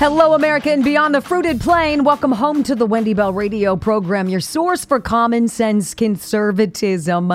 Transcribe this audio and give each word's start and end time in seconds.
Hello, 0.00 0.32
America 0.32 0.72
and 0.72 0.82
beyond 0.82 1.14
the 1.14 1.20
fruited 1.20 1.60
plain. 1.60 2.04
Welcome 2.04 2.32
home 2.32 2.62
to 2.62 2.74
the 2.74 2.86
Wendy 2.86 3.12
Bell 3.12 3.34
Radio 3.34 3.76
program, 3.76 4.30
your 4.30 4.40
source 4.40 4.82
for 4.82 4.98
common 4.98 5.46
sense 5.46 5.92
conservatism. 5.92 7.34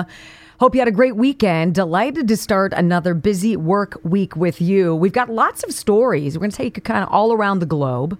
Hope 0.58 0.74
you 0.74 0.80
had 0.80 0.88
a 0.88 0.90
great 0.90 1.14
weekend. 1.14 1.76
Delighted 1.76 2.26
to 2.26 2.36
start 2.36 2.72
another 2.72 3.14
busy 3.14 3.56
work 3.56 4.00
week 4.02 4.34
with 4.34 4.60
you. 4.60 4.96
We've 4.96 5.12
got 5.12 5.28
lots 5.28 5.62
of 5.62 5.72
stories. 5.72 6.34
We're 6.34 6.40
going 6.40 6.50
to 6.50 6.56
take 6.56 6.76
you 6.76 6.82
kind 6.82 7.04
of 7.04 7.08
all 7.08 7.32
around 7.32 7.60
the 7.60 7.66
globe. 7.66 8.18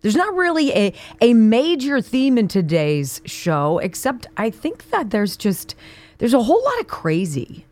There's 0.00 0.16
not 0.16 0.34
really 0.34 0.72
a, 0.72 0.92
a 1.20 1.32
major 1.32 2.00
theme 2.00 2.38
in 2.38 2.48
today's 2.48 3.20
show, 3.26 3.78
except 3.78 4.26
I 4.36 4.50
think 4.50 4.90
that 4.90 5.10
there's 5.10 5.36
just 5.36 5.76
there's 6.18 6.34
a 6.34 6.42
whole 6.42 6.64
lot 6.64 6.80
of 6.80 6.88
crazy. 6.88 7.64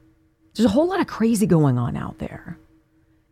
There's 0.55 0.67
a 0.67 0.73
whole 0.73 0.87
lot 0.87 1.01
of 1.01 1.09
crazy 1.09 1.49
going 1.49 1.79
on 1.79 1.97
out 1.97 2.19
there. 2.19 2.59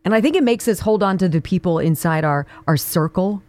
And 0.05 0.13
I 0.13 0.21
think 0.21 0.35
it 0.35 0.43
makes 0.43 0.67
us 0.67 0.79
hold 0.79 1.01
on 1.01 1.17
to 1.19 1.29
the 1.29 1.41
people 1.41 1.79
inside 1.79 2.25
our, 2.25 2.45
our 2.67 2.77
circle 2.77 3.41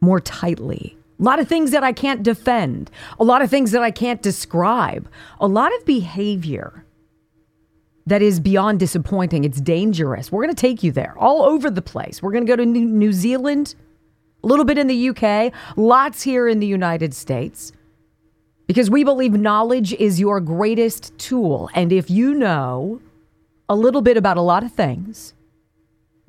more 0.00 0.20
tightly. 0.20 0.96
A 1.20 1.22
lot 1.22 1.38
of 1.38 1.46
things 1.46 1.70
that 1.70 1.84
I 1.84 1.92
can't 1.92 2.22
defend, 2.22 2.90
a 3.18 3.24
lot 3.24 3.42
of 3.42 3.50
things 3.50 3.70
that 3.72 3.82
I 3.82 3.90
can't 3.90 4.22
describe, 4.22 5.08
a 5.40 5.46
lot 5.46 5.74
of 5.76 5.84
behavior 5.84 6.84
that 8.06 8.22
is 8.22 8.40
beyond 8.40 8.80
disappointing. 8.80 9.44
It's 9.44 9.60
dangerous. 9.60 10.32
We're 10.32 10.42
going 10.42 10.54
to 10.54 10.60
take 10.60 10.82
you 10.82 10.90
there 10.90 11.14
all 11.16 11.42
over 11.42 11.70
the 11.70 11.82
place. 11.82 12.20
We're 12.20 12.32
going 12.32 12.44
to 12.44 12.50
go 12.50 12.56
to 12.56 12.66
New 12.66 12.84
New 12.84 13.12
Zealand, 13.12 13.76
a 14.42 14.46
little 14.48 14.64
bit 14.64 14.78
in 14.78 14.88
the 14.88 15.10
UK, 15.10 15.52
lots 15.76 16.22
here 16.22 16.48
in 16.48 16.58
the 16.58 16.66
United 16.66 17.14
States, 17.14 17.72
because 18.66 18.90
we 18.90 19.04
believe 19.04 19.34
knowledge 19.34 19.92
is 19.92 20.18
your 20.18 20.40
greatest 20.40 21.16
tool. 21.18 21.70
And 21.74 21.92
if 21.92 22.10
you 22.10 22.34
know 22.34 23.00
a 23.68 23.76
little 23.76 24.02
bit 24.02 24.16
about 24.16 24.36
a 24.36 24.42
lot 24.42 24.64
of 24.64 24.72
things, 24.72 25.34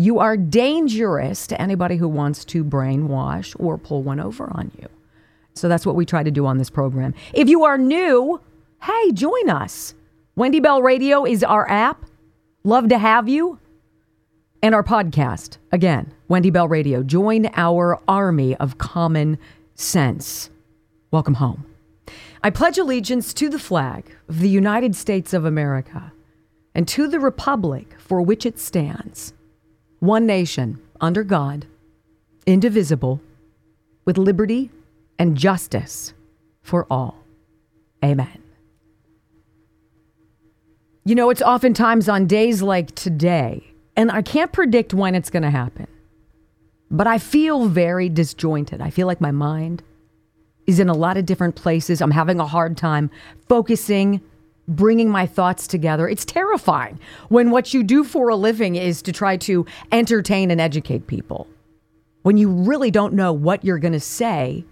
you 0.03 0.19
are 0.19 0.36
dangerous 0.38 1.47
to 1.47 1.62
anybody 1.62 1.96
who 1.96 2.08
wants 2.08 2.44
to 2.46 2.64
brainwash 2.64 3.56
or 3.59 3.78
pull 3.78 4.03
one 4.03 4.19
over 4.19 4.50
on 4.53 4.72
you. 4.80 4.88
So 5.53 5.69
that's 5.69 5.86
what 5.86 5.96
we 5.96 6.06
try 6.06 6.24
to 6.24 6.31
do 6.31 6.46
on 6.46 6.58
this 6.58 6.69
program. 6.69 7.14
If 7.34 7.47
you 7.47 7.64
are 7.64 7.78
new, 7.78 8.41
hey, 8.81 9.12
join 9.12 9.50
us. 9.50 9.94
Wendy 10.36 10.59
Bell 10.59 10.81
Radio 10.81 11.25
is 11.25 11.44
our 11.44 11.69
app. 11.69 12.06
Love 12.64 12.90
to 12.90 12.97
have 12.97 13.30
you. 13.30 13.59
And 14.62 14.74
our 14.74 14.84
podcast. 14.84 15.58
Again, 15.72 16.14
Wendy 16.28 16.50
Bell 16.50 16.68
Radio. 16.68 17.03
Join 17.03 17.50
our 17.56 18.00
army 18.08 18.56
of 18.56 18.78
common 18.78 19.38
sense. 19.75 20.50
Welcome 21.12 21.35
home. 21.35 21.66
I 22.44 22.50
pledge 22.50 22.78
allegiance 22.78 23.34
to 23.35 23.47
the 23.47 23.59
flag 23.59 24.06
of 24.28 24.40
the 24.40 24.50
United 24.50 24.96
States 24.96 25.34
of 25.34 25.46
America 25.46 26.12
and 26.74 26.88
to 26.90 27.08
the 27.08 27.20
republic 27.20 27.96
for 28.00 28.22
which 28.22 28.46
it 28.46 28.59
stands, 28.59 29.34
one 30.03 30.25
nation, 30.25 30.81
under 31.00 31.24
God, 31.24 31.66
indivisible, 32.46 33.22
with 34.03 34.18
liberty 34.18 34.69
and 35.18 35.38
justice 35.38 36.14
for 36.62 36.86
all. 36.91 37.24
Amen. 38.03 38.44
You 41.06 41.16
know, 41.16 41.30
it's 41.30 41.41
oftentimes 41.41 42.09
on 42.09 42.28
days 42.28 42.62
like 42.62 42.94
today, 42.96 43.64
and 43.96 44.12
I 44.12 44.22
can't 44.22 44.52
predict 44.52 44.94
when 44.94 45.16
it's 45.16 45.30
going 45.30 45.44
to 45.44 45.50
happen, 45.50 45.88
but 46.91 47.08
I 47.08 47.18
feel 47.18 47.70
very 47.70 48.09
disjointed. 48.09 48.81
I 48.81 48.90
feel 48.90 49.08
like 49.08 49.22
my 49.22 49.31
mind 49.31 49.84
is 50.68 50.81
in 50.81 50.90
a 50.90 50.94
lot 50.94 51.16
of 51.16 51.25
different 51.25 51.56
places. 51.56 52.02
I'm 52.02 52.12
having 52.12 52.41
a 52.41 52.46
hard 52.46 52.75
time 52.75 53.09
focusing, 53.47 54.20
bringing 54.68 55.09
my 55.09 55.25
thoughts 55.25 55.68
together. 55.68 56.07
It's 56.07 56.25
terrifying 56.25 57.00
when 57.29 57.51
what 57.51 57.74
you 57.74 57.84
do 57.84 58.03
for 58.03 58.29
a 58.29 58.35
living 58.35 58.75
is 58.75 59.01
to 59.03 59.12
try 59.12 59.38
to 59.38 59.66
entertain 59.91 60.51
and 60.51 60.62
educate 60.62 61.07
people. 61.07 61.47
When 62.22 62.38
you 62.38 62.50
really 62.50 62.91
don't 62.91 63.13
know 63.13 63.34
what 63.34 63.66
you're 63.66 63.79
going 63.79 63.94
to 63.94 64.00
say 64.00 64.63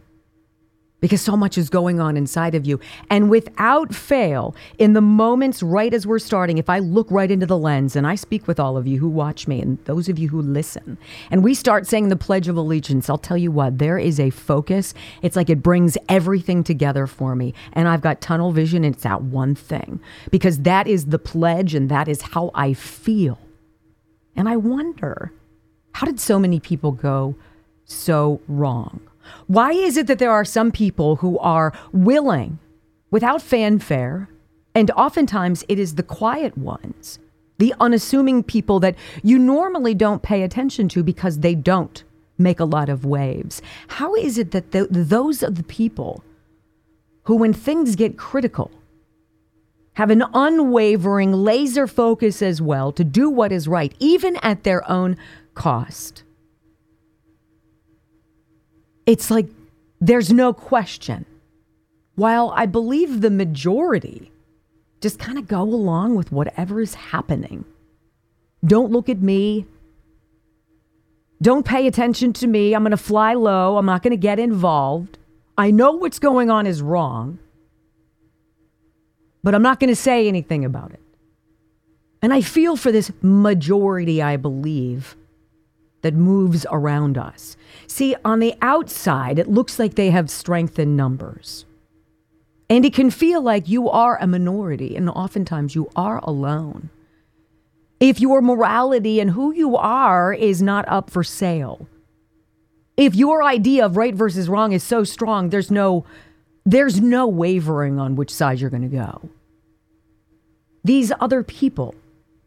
because 1.02 1.20
so 1.20 1.36
much 1.36 1.58
is 1.58 1.70
going 1.70 2.00
on 2.00 2.16
inside 2.16 2.56
of 2.56 2.66
you. 2.66 2.80
And 3.10 3.30
without 3.30 3.94
fail, 3.94 4.56
in 4.78 4.94
the 4.94 5.02
moments 5.02 5.62
right 5.62 5.94
as 5.94 6.08
we're 6.08 6.20
starting, 6.20 6.60
if 6.60 6.70
I 6.70 6.80
look 6.80 7.08
right 7.10 7.30
into 7.30 7.48
the 7.48 7.58
lens 7.58 7.96
and 7.96 8.08
I 8.08 8.16
speak 8.16 8.48
with 8.48 8.60
all 8.60 8.78
of 8.78 8.88
you 8.88 9.00
who 9.00 9.10
watch 9.10 9.48
me 9.48 9.60
and 9.60 9.84
those 9.86 10.08
of 10.08 10.20
you 10.20 10.30
who 10.30 10.42
listen, 10.42 10.98
and 11.32 11.44
we 11.44 11.54
start 11.54 11.88
saying 11.88 12.10
the 12.10 12.16
Pledge 12.16 12.48
of 12.48 12.56
Allegiance, 12.56 13.10
I'll 13.10 13.18
tell 13.18 13.38
you 13.38 13.52
what, 13.52 13.80
there 13.80 13.98
is 13.98 14.20
a 14.20 14.30
focus. 14.30 14.94
It's 15.24 15.36
like 15.36 15.50
it 15.50 15.64
brings 15.64 15.98
everything 16.08 16.64
together 16.64 17.08
for 17.08 17.36
me. 17.36 17.54
And 17.74 17.88
I've 17.88 18.02
got 18.02 18.22
tunnel 18.22 18.52
vision, 18.52 18.84
and 18.84 18.94
it's 18.94 19.04
that 19.04 19.24
one 19.24 19.56
thing 19.56 20.00
because 20.30 20.60
that 20.60 20.88
is 20.88 21.08
the 21.08 21.20
pledge 21.20 21.74
and 21.74 21.90
that 21.90 22.08
is 22.08 22.22
how 22.22 22.52
I 22.54 22.74
feel. 22.74 23.40
And 24.36 24.48
I 24.48 24.56
wonder, 24.56 25.34
how 25.94 26.06
did 26.06 26.20
so 26.20 26.38
many 26.38 26.60
people 26.60 26.92
go 26.92 27.36
so 27.86 28.40
wrong? 28.48 29.02
Why 29.48 29.72
is 29.72 29.98
it 29.98 30.08
that 30.08 30.20
there 30.20 30.32
are 30.32 30.46
some 30.46 30.72
people 30.72 31.18
who 31.18 31.38
are 31.40 31.74
willing, 31.92 32.60
without 33.10 33.42
fanfare, 33.42 34.30
and 34.74 34.90
oftentimes 34.92 35.64
it 35.68 35.78
is 35.78 35.96
the 35.96 36.04
quiet 36.04 36.58
ones, 36.58 37.20
the 37.58 37.74
unassuming 37.80 38.44
people 38.44 38.80
that 38.80 38.96
you 39.22 39.38
normally 39.38 39.94
don't 39.94 40.22
pay 40.24 40.44
attention 40.44 40.88
to 40.90 41.04
because 41.04 41.40
they 41.40 41.56
don't 41.56 42.04
make 42.38 42.60
a 42.60 42.66
lot 42.66 42.90
of 42.90 43.06
waves? 43.06 43.62
How 43.88 44.16
is 44.16 44.38
it 44.38 44.52
that 44.52 44.72
th- 44.72 44.88
those 44.90 45.44
are 45.44 45.52
the 45.52 45.64
people 45.64 46.24
who, 47.24 47.36
when 47.36 47.54
things 47.54 47.96
get 47.96 48.18
critical, 48.18 48.72
have 49.94 50.10
an 50.10 50.24
unwavering 50.34 51.34
laser 51.34 51.86
focus 51.86 52.42
as 52.42 52.62
well 52.62 52.92
to 52.94 53.04
do 53.04 53.30
what 53.30 53.52
is 53.52 53.68
right, 53.68 53.94
even 54.00 54.38
at 54.38 54.64
their 54.64 54.90
own 54.90 55.18
cost? 55.54 56.24
It's 59.12 59.30
like 59.30 59.48
there's 60.00 60.32
no 60.32 60.54
question. 60.54 61.26
While 62.16 62.54
I 62.56 62.66
believe 62.66 63.22
the 63.22 63.30
majority 63.30 64.32
just 65.02 65.18
kind 65.20 65.38
of 65.38 65.48
go 65.48 65.64
along 65.64 66.16
with 66.16 66.32
whatever 66.32 66.80
is 66.80 66.94
happening. 66.94 67.66
Don't 68.64 68.92
look 68.92 69.10
at 69.10 69.20
me. 69.20 69.66
Don't 71.42 71.66
pay 71.66 71.88
attention 71.88 72.34
to 72.34 72.48
me. 72.48 72.76
I'm 72.76 72.84
going 72.84 72.92
to 72.92 72.98
fly 72.98 73.34
low. 73.34 73.78
I'm 73.78 73.86
not 73.88 74.04
going 74.04 74.12
to 74.12 74.18
get 74.18 74.38
involved. 74.38 75.18
I 75.58 75.72
know 75.72 75.94
what's 75.94 76.20
going 76.20 76.52
on 76.52 76.68
is 76.68 76.84
wrong, 76.84 77.40
but 79.44 79.56
I'm 79.56 79.64
not 79.64 79.80
going 79.80 79.90
to 79.90 79.96
say 79.96 80.28
anything 80.28 80.64
about 80.64 80.92
it. 80.92 81.02
And 82.22 82.32
I 82.32 82.42
feel 82.42 82.78
for 82.78 82.92
this 82.92 83.12
majority, 83.24 84.22
I 84.22 84.38
believe, 84.38 85.16
that 86.02 86.14
moves 86.14 86.66
around 86.72 87.18
us. 87.18 87.58
See, 87.88 88.16
on 88.26 88.40
the 88.40 88.56
outside, 88.62 89.40
it 89.40 89.48
looks 89.48 89.80
like 89.80 89.96
they 89.96 90.10
have 90.12 90.30
strength 90.30 90.80
in 90.80 90.96
numbers. 90.96 91.66
And 92.70 92.86
it 92.86 92.94
can 92.94 93.12
feel 93.12 93.42
like 93.42 93.68
you 93.68 93.90
are 93.90 94.18
a 94.20 94.28
minority, 94.28 94.96
and 94.96 95.10
oftentimes 95.10 95.76
you 95.76 95.90
are 95.96 96.20
alone. 96.24 96.90
if 98.02 98.20
your 98.20 98.42
morality 98.42 99.20
and 99.22 99.32
who 99.32 99.54
you 99.54 99.78
are 99.78 100.34
is 100.34 100.62
not 100.62 100.84
up 100.90 101.10
for 101.10 101.24
sale. 101.24 101.88
If 102.98 103.16
your 103.16 103.44
idea 103.44 103.86
of 103.86 103.96
right 103.96 104.14
versus 104.14 104.50
wrong 104.50 104.74
is 104.74 104.84
so 104.84 105.06
strong, 105.06 105.50
there's 105.50 105.72
no 105.72 106.04
there's 106.64 107.02
no 107.02 107.26
wavering 107.28 108.00
on 108.00 108.16
which 108.16 108.32
side 108.32 108.60
you're 108.60 108.70
going 108.70 108.84
to 108.84 108.88
go. 108.88 109.30
These 110.84 111.12
other 111.20 111.42
people, 111.42 111.96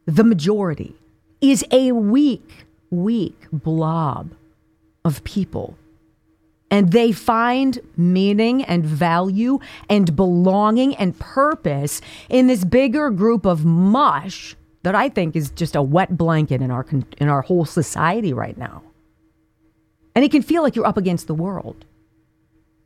the 0.06 0.22
majority, 0.22 0.94
is 1.40 1.64
a 1.72 1.90
weak, 1.90 2.64
weak 3.02 3.46
blob 3.52 4.34
of 5.04 5.24
people. 5.24 5.76
And 6.70 6.90
they 6.92 7.12
find 7.12 7.78
meaning 7.96 8.64
and 8.64 8.84
value 8.84 9.58
and 9.88 10.16
belonging 10.16 10.96
and 10.96 11.18
purpose 11.18 12.00
in 12.28 12.46
this 12.46 12.64
bigger 12.64 13.10
group 13.10 13.46
of 13.46 13.64
mush 13.64 14.56
that 14.82 14.94
I 14.94 15.08
think 15.08 15.36
is 15.36 15.50
just 15.50 15.76
a 15.76 15.82
wet 15.82 16.16
blanket 16.16 16.60
in 16.60 16.70
our 16.70 16.86
in 17.18 17.28
our 17.28 17.42
whole 17.42 17.64
society 17.64 18.32
right 18.32 18.56
now. 18.56 18.82
And 20.14 20.24
it 20.24 20.30
can 20.30 20.42
feel 20.42 20.62
like 20.62 20.76
you're 20.76 20.86
up 20.86 20.96
against 20.96 21.26
the 21.26 21.34
world. 21.34 21.84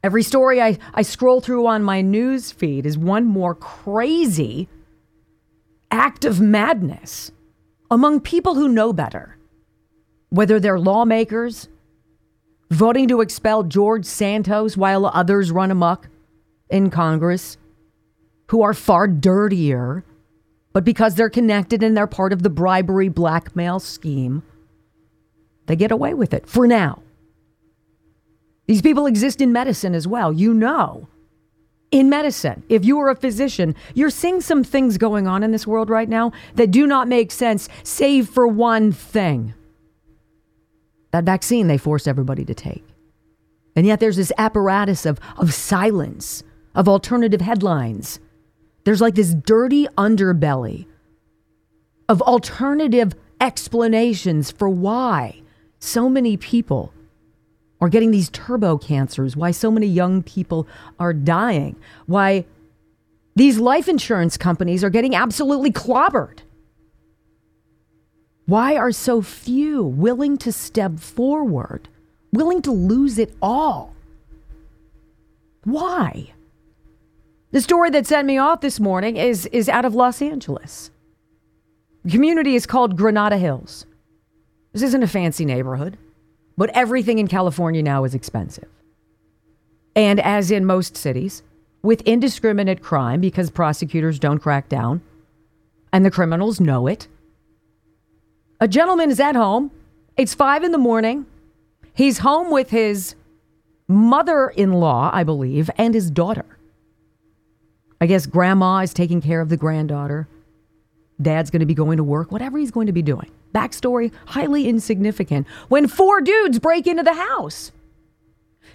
Every 0.02 0.22
story 0.22 0.62
I, 0.62 0.78
I 0.94 1.02
scroll 1.02 1.40
through 1.40 1.66
on 1.66 1.82
my 1.82 2.00
news 2.02 2.52
feed 2.52 2.86
is 2.86 2.96
one 2.96 3.24
more 3.24 3.54
crazy 3.54 4.68
act 5.90 6.24
of 6.24 6.40
madness 6.40 7.32
among 7.90 8.20
people 8.20 8.54
who 8.54 8.68
know 8.68 8.92
better, 8.92 9.37
whether 10.30 10.60
they're 10.60 10.78
lawmakers 10.78 11.68
voting 12.70 13.08
to 13.08 13.20
expel 13.20 13.62
George 13.62 14.04
Santos 14.04 14.76
while 14.76 15.06
others 15.06 15.50
run 15.50 15.70
amok 15.70 16.08
in 16.68 16.90
Congress 16.90 17.56
who 18.48 18.62
are 18.62 18.74
far 18.74 19.06
dirtier, 19.06 20.04
but 20.72 20.84
because 20.84 21.14
they're 21.14 21.30
connected 21.30 21.82
and 21.82 21.96
they're 21.96 22.06
part 22.06 22.32
of 22.32 22.42
the 22.42 22.50
bribery 22.50 23.08
blackmail 23.08 23.78
scheme, 23.78 24.42
they 25.66 25.76
get 25.76 25.90
away 25.90 26.14
with 26.14 26.32
it 26.32 26.46
for 26.46 26.66
now. 26.66 27.02
These 28.66 28.82
people 28.82 29.06
exist 29.06 29.40
in 29.40 29.52
medicine 29.52 29.94
as 29.94 30.06
well. 30.06 30.32
You 30.32 30.52
know, 30.52 31.08
in 31.90 32.10
medicine, 32.10 32.62
if 32.68 32.84
you 32.84 32.98
are 33.00 33.08
a 33.08 33.16
physician, 33.16 33.74
you're 33.94 34.10
seeing 34.10 34.42
some 34.42 34.62
things 34.62 34.98
going 34.98 35.26
on 35.26 35.42
in 35.42 35.52
this 35.52 35.66
world 35.66 35.88
right 35.88 36.08
now 36.08 36.32
that 36.54 36.70
do 36.70 36.86
not 36.86 37.08
make 37.08 37.30
sense, 37.30 37.68
save 37.82 38.28
for 38.28 38.46
one 38.46 38.92
thing 38.92 39.54
that 41.10 41.24
vaccine 41.24 41.66
they 41.66 41.78
forced 41.78 42.08
everybody 42.08 42.44
to 42.44 42.54
take. 42.54 42.84
And 43.76 43.86
yet 43.86 44.00
there's 44.00 44.16
this 44.16 44.32
apparatus 44.38 45.06
of, 45.06 45.20
of 45.36 45.54
silence, 45.54 46.42
of 46.74 46.88
alternative 46.88 47.40
headlines. 47.40 48.20
There's 48.84 49.00
like 49.00 49.14
this 49.14 49.34
dirty 49.34 49.86
underbelly 49.96 50.86
of 52.08 52.22
alternative 52.22 53.14
explanations 53.40 54.50
for 54.50 54.68
why 54.68 55.42
so 55.78 56.08
many 56.08 56.36
people 56.36 56.92
are 57.80 57.88
getting 57.88 58.10
these 58.10 58.30
turbo 58.30 58.76
cancers, 58.76 59.36
why 59.36 59.52
so 59.52 59.70
many 59.70 59.86
young 59.86 60.22
people 60.22 60.66
are 60.98 61.12
dying, 61.12 61.76
why 62.06 62.44
these 63.36 63.58
life 63.58 63.88
insurance 63.88 64.36
companies 64.36 64.82
are 64.82 64.90
getting 64.90 65.14
absolutely 65.14 65.70
clobbered. 65.70 66.40
Why 68.48 68.76
are 68.76 68.92
so 68.92 69.20
few 69.20 69.82
willing 69.82 70.38
to 70.38 70.52
step 70.52 70.98
forward, 71.00 71.86
willing 72.32 72.62
to 72.62 72.70
lose 72.72 73.18
it 73.18 73.36
all? 73.42 73.94
Why? 75.64 76.32
The 77.50 77.60
story 77.60 77.90
that 77.90 78.06
sent 78.06 78.26
me 78.26 78.38
off 78.38 78.62
this 78.62 78.80
morning 78.80 79.18
is, 79.18 79.44
is 79.52 79.68
out 79.68 79.84
of 79.84 79.94
Los 79.94 80.22
Angeles. 80.22 80.90
The 82.04 82.10
community 82.10 82.54
is 82.54 82.64
called 82.64 82.96
Granada 82.96 83.36
Hills. 83.36 83.84
This 84.72 84.80
isn't 84.80 85.02
a 85.02 85.06
fancy 85.06 85.44
neighborhood. 85.44 85.98
But 86.56 86.70
everything 86.70 87.18
in 87.18 87.28
California 87.28 87.82
now 87.82 88.04
is 88.04 88.14
expensive. 88.14 88.70
And 89.94 90.20
as 90.20 90.50
in 90.50 90.64
most 90.64 90.96
cities, 90.96 91.42
with 91.82 92.00
indiscriminate 92.00 92.82
crime 92.82 93.20
because 93.20 93.50
prosecutors 93.50 94.18
don't 94.18 94.38
crack 94.38 94.70
down 94.70 95.02
and 95.92 96.02
the 96.02 96.10
criminals 96.10 96.60
know 96.60 96.86
it. 96.86 97.08
A 98.60 98.68
gentleman 98.68 99.10
is 99.10 99.20
at 99.20 99.36
home. 99.36 99.70
It's 100.16 100.34
five 100.34 100.64
in 100.64 100.72
the 100.72 100.78
morning. 100.78 101.26
He's 101.94 102.18
home 102.18 102.50
with 102.50 102.70
his 102.70 103.14
mother 103.86 104.48
in 104.48 104.72
law, 104.72 105.10
I 105.12 105.22
believe, 105.22 105.70
and 105.78 105.94
his 105.94 106.10
daughter. 106.10 106.44
I 108.00 108.06
guess 108.06 108.26
grandma 108.26 108.80
is 108.80 108.92
taking 108.92 109.20
care 109.20 109.40
of 109.40 109.48
the 109.48 109.56
granddaughter. 109.56 110.28
Dad's 111.20 111.50
going 111.50 111.60
to 111.60 111.66
be 111.66 111.74
going 111.74 111.96
to 111.96 112.04
work, 112.04 112.30
whatever 112.30 112.58
he's 112.58 112.70
going 112.70 112.86
to 112.86 112.92
be 112.92 113.02
doing. 113.02 113.30
Backstory 113.54 114.12
highly 114.26 114.68
insignificant. 114.68 115.46
When 115.68 115.88
four 115.88 116.20
dudes 116.20 116.58
break 116.58 116.86
into 116.86 117.02
the 117.02 117.14
house. 117.14 117.72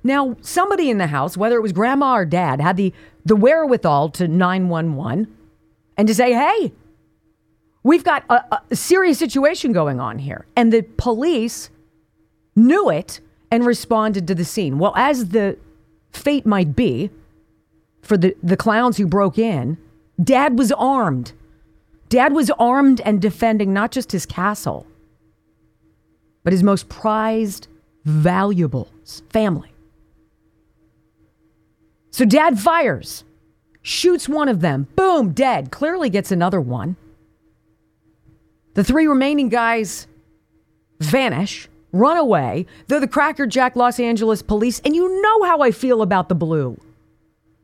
Now, 0.03 0.35
somebody 0.41 0.89
in 0.89 0.97
the 0.97 1.07
house, 1.07 1.37
whether 1.37 1.55
it 1.55 1.61
was 1.61 1.71
grandma 1.71 2.15
or 2.15 2.25
dad, 2.25 2.59
had 2.59 2.75
the, 2.75 2.93
the 3.23 3.35
wherewithal 3.35 4.09
to 4.09 4.27
911 4.27 5.33
and 5.95 6.07
to 6.07 6.15
say, 6.15 6.33
hey, 6.33 6.73
we've 7.83 8.03
got 8.03 8.23
a, 8.29 8.59
a 8.71 8.75
serious 8.75 9.19
situation 9.19 9.71
going 9.71 9.99
on 9.99 10.19
here. 10.19 10.45
And 10.55 10.73
the 10.73 10.81
police 10.81 11.69
knew 12.55 12.89
it 12.89 13.19
and 13.51 13.65
responded 13.65 14.27
to 14.27 14.35
the 14.35 14.45
scene. 14.45 14.79
Well, 14.79 14.93
as 14.95 15.29
the 15.29 15.57
fate 16.11 16.45
might 16.45 16.75
be 16.75 17.11
for 18.01 18.17
the, 18.17 18.35
the 18.41 18.57
clowns 18.57 18.97
who 18.97 19.05
broke 19.05 19.37
in, 19.37 19.77
dad 20.21 20.57
was 20.57 20.71
armed 20.71 21.33
Dad 22.13 22.31
was 22.31 22.51
armed 22.59 23.01
and 23.01 23.19
defending 23.19 23.73
not 23.73 23.91
just 23.91 24.11
his 24.11 24.27
castle, 24.27 24.85
but 26.43 26.53
his 26.53 26.61
most 26.61 26.87
prized 26.87 27.67
valuables 28.05 29.23
family. 29.31 29.73
So 32.11 32.23
dad 32.23 32.59
fires, 32.59 33.23
shoots 33.81 34.29
one 34.29 34.47
of 34.47 34.59
them, 34.59 34.89
boom, 34.95 35.31
dead, 35.31 35.71
clearly 35.71 36.11
gets 36.11 36.31
another 36.31 36.61
one. 36.61 36.97
The 38.73 38.83
three 38.83 39.07
remaining 39.07 39.49
guys 39.49 40.07
vanish, 40.99 41.69
run 41.91 42.17
away. 42.17 42.65
They're 42.87 42.99
the 42.99 43.07
Cracker 43.07 43.45
Jack 43.45 43.75
Los 43.75 43.99
Angeles 43.99 44.41
police, 44.41 44.79
and 44.83 44.95
you 44.95 45.21
know 45.21 45.43
how 45.43 45.61
I 45.61 45.71
feel 45.71 46.01
about 46.01 46.29
the 46.29 46.35
blue. 46.35 46.79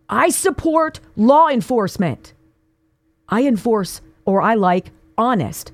I 0.09 0.29
support 0.29 0.99
law 1.15 1.47
enforcement. 1.47 2.33
I 3.27 3.43
enforce 3.43 4.01
or 4.25 4.41
I 4.41 4.55
like 4.55 4.91
honest, 5.17 5.71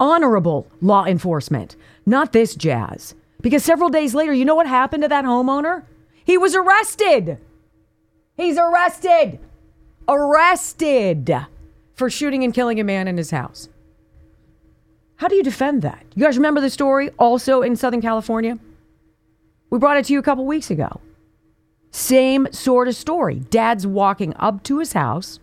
honorable 0.00 0.66
law 0.80 1.04
enforcement, 1.04 1.76
not 2.06 2.32
this 2.32 2.54
jazz. 2.54 3.14
Because 3.40 3.64
several 3.64 3.88
days 3.88 4.14
later, 4.14 4.32
you 4.32 4.44
know 4.44 4.56
what 4.56 4.66
happened 4.66 5.02
to 5.04 5.08
that 5.08 5.24
homeowner? 5.24 5.84
He 6.24 6.36
was 6.36 6.54
arrested. 6.54 7.38
He's 8.36 8.58
arrested. 8.58 9.38
Arrested 10.08 11.46
for 11.94 12.10
shooting 12.10 12.42
and 12.42 12.52
killing 12.54 12.80
a 12.80 12.84
man 12.84 13.06
in 13.08 13.16
his 13.16 13.30
house. 13.30 13.68
How 15.18 15.26
do 15.26 15.34
you 15.34 15.42
defend 15.42 15.82
that? 15.82 16.04
You 16.14 16.24
guys 16.24 16.36
remember 16.36 16.60
the 16.60 16.70
story 16.70 17.10
also 17.18 17.60
in 17.60 17.74
Southern 17.74 18.00
California? 18.00 18.56
We 19.68 19.78
brought 19.78 19.96
it 19.96 20.06
to 20.06 20.12
you 20.12 20.20
a 20.20 20.22
couple 20.22 20.46
weeks 20.46 20.70
ago. 20.70 21.00
Same 21.90 22.46
sort 22.52 22.86
of 22.86 22.94
story. 22.94 23.40
Dad's 23.50 23.84
walking 23.84 24.32
up 24.36 24.62
to 24.64 24.78
his 24.78 24.92
house. 24.92 25.40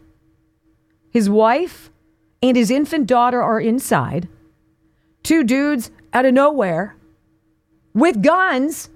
His 1.12 1.30
wife 1.30 1.92
and 2.42 2.56
his 2.56 2.72
infant 2.72 3.08
daughter 3.08 3.42
are 3.42 3.60
inside. 3.60 4.30
Two 5.24 5.44
dudes 5.44 5.92
out 6.14 6.26
of 6.26 6.34
nowhere 6.34 6.96
with 7.94 8.24
guns 8.24 8.90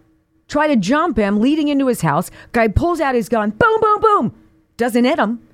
try 0.47 0.67
to 0.67 0.77
jump 0.77 1.17
him, 1.17 1.41
leading 1.41 1.67
into 1.67 1.87
his 1.87 2.01
house. 2.01 2.31
Guy 2.53 2.69
pulls 2.69 3.01
out 3.01 3.15
his 3.15 3.27
gun, 3.27 3.49
boom, 3.51 3.81
boom, 3.81 4.01
boom, 4.01 4.35
doesn't 4.77 5.03
hit 5.03 5.19
him. 5.19 5.45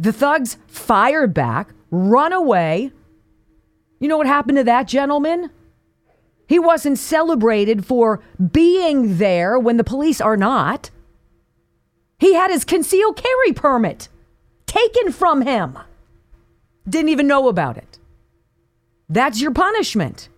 The 0.00 0.12
thugs 0.12 0.56
fire 0.66 1.28
back, 1.28 1.72
run 1.90 2.32
away. 2.32 2.90
You 4.04 4.08
know 4.08 4.18
what 4.18 4.26
happened 4.26 4.58
to 4.58 4.64
that 4.64 4.86
gentleman? 4.86 5.48
He 6.46 6.58
wasn't 6.58 6.98
celebrated 6.98 7.86
for 7.86 8.20
being 8.52 9.16
there 9.16 9.58
when 9.58 9.78
the 9.78 9.82
police 9.82 10.20
are 10.20 10.36
not. 10.36 10.90
He 12.18 12.34
had 12.34 12.50
his 12.50 12.66
concealed 12.66 13.16
carry 13.16 13.54
permit 13.54 14.10
taken 14.66 15.10
from 15.10 15.40
him. 15.40 15.78
Didn't 16.86 17.08
even 17.08 17.26
know 17.26 17.48
about 17.48 17.78
it. 17.78 17.98
That's 19.08 19.40
your 19.40 19.52
punishment 19.52 20.28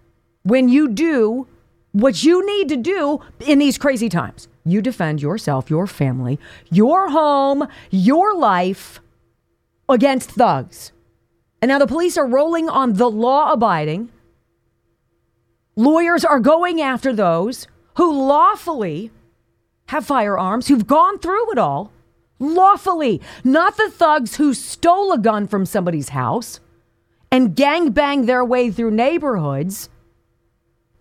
when 0.45 0.69
you 0.69 0.87
do 0.87 1.49
what 1.91 2.23
you 2.23 2.47
need 2.47 2.69
to 2.69 2.77
do 2.77 3.21
in 3.41 3.59
these 3.59 3.79
crazy 3.79 4.09
times. 4.09 4.47
You 4.65 4.81
defend 4.81 5.21
yourself, 5.21 5.71
your 5.71 5.89
family, 5.89 6.39
your 6.71 7.11
home, 7.11 7.67
your 7.91 8.33
life 8.33 9.01
against 9.89 10.31
thugs. 10.31 10.93
And 11.61 11.69
now 11.69 11.79
the 11.79 11.87
police 11.87 12.17
are 12.17 12.27
rolling 12.27 12.69
on 12.69 12.95
the 12.95 13.11
law 13.11 13.53
abiding. 13.53 14.11
Lawyers 15.75 16.25
are 16.25 16.41
going 16.41 16.81
after 16.81 17.13
those 17.13 17.67
who 17.97 18.13
lawfully 18.27 19.11
have 19.87 20.07
firearms, 20.07 20.69
who've 20.69 20.87
gone 20.87 21.19
through 21.19 21.53
it 21.53 21.59
all 21.59 21.93
lawfully, 22.39 23.21
not 23.45 23.77
the 23.77 23.91
thugs 23.91 24.37
who 24.37 24.55
stole 24.55 25.13
a 25.13 25.19
gun 25.19 25.47
from 25.47 25.67
somebody's 25.67 26.11
house 26.11 26.61
and 27.31 27.57
gang 27.57 27.93
gangbang 27.93 28.27
their 28.27 28.45
way 28.45 28.71
through 28.71 28.91
neighborhoods, 28.91 29.89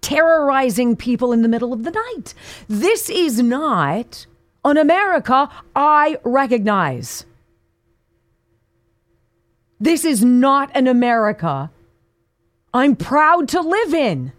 terrorizing 0.02 0.96
people 0.96 1.32
in 1.32 1.42
the 1.42 1.48
middle 1.48 1.74
of 1.74 1.84
the 1.84 1.92
night. 1.92 2.34
This 2.68 3.10
is 3.10 3.42
not 3.42 4.26
an 4.64 4.78
America 4.78 5.50
I 5.76 6.18
recognize. 6.24 7.26
This 9.86 10.04
is 10.04 10.26
not 10.26 10.72
an 10.74 10.88
America 10.88 11.70
I'm 12.74 12.96
proud 12.96 13.48
to 13.50 13.62
live 13.62 13.94
in. 13.94 14.34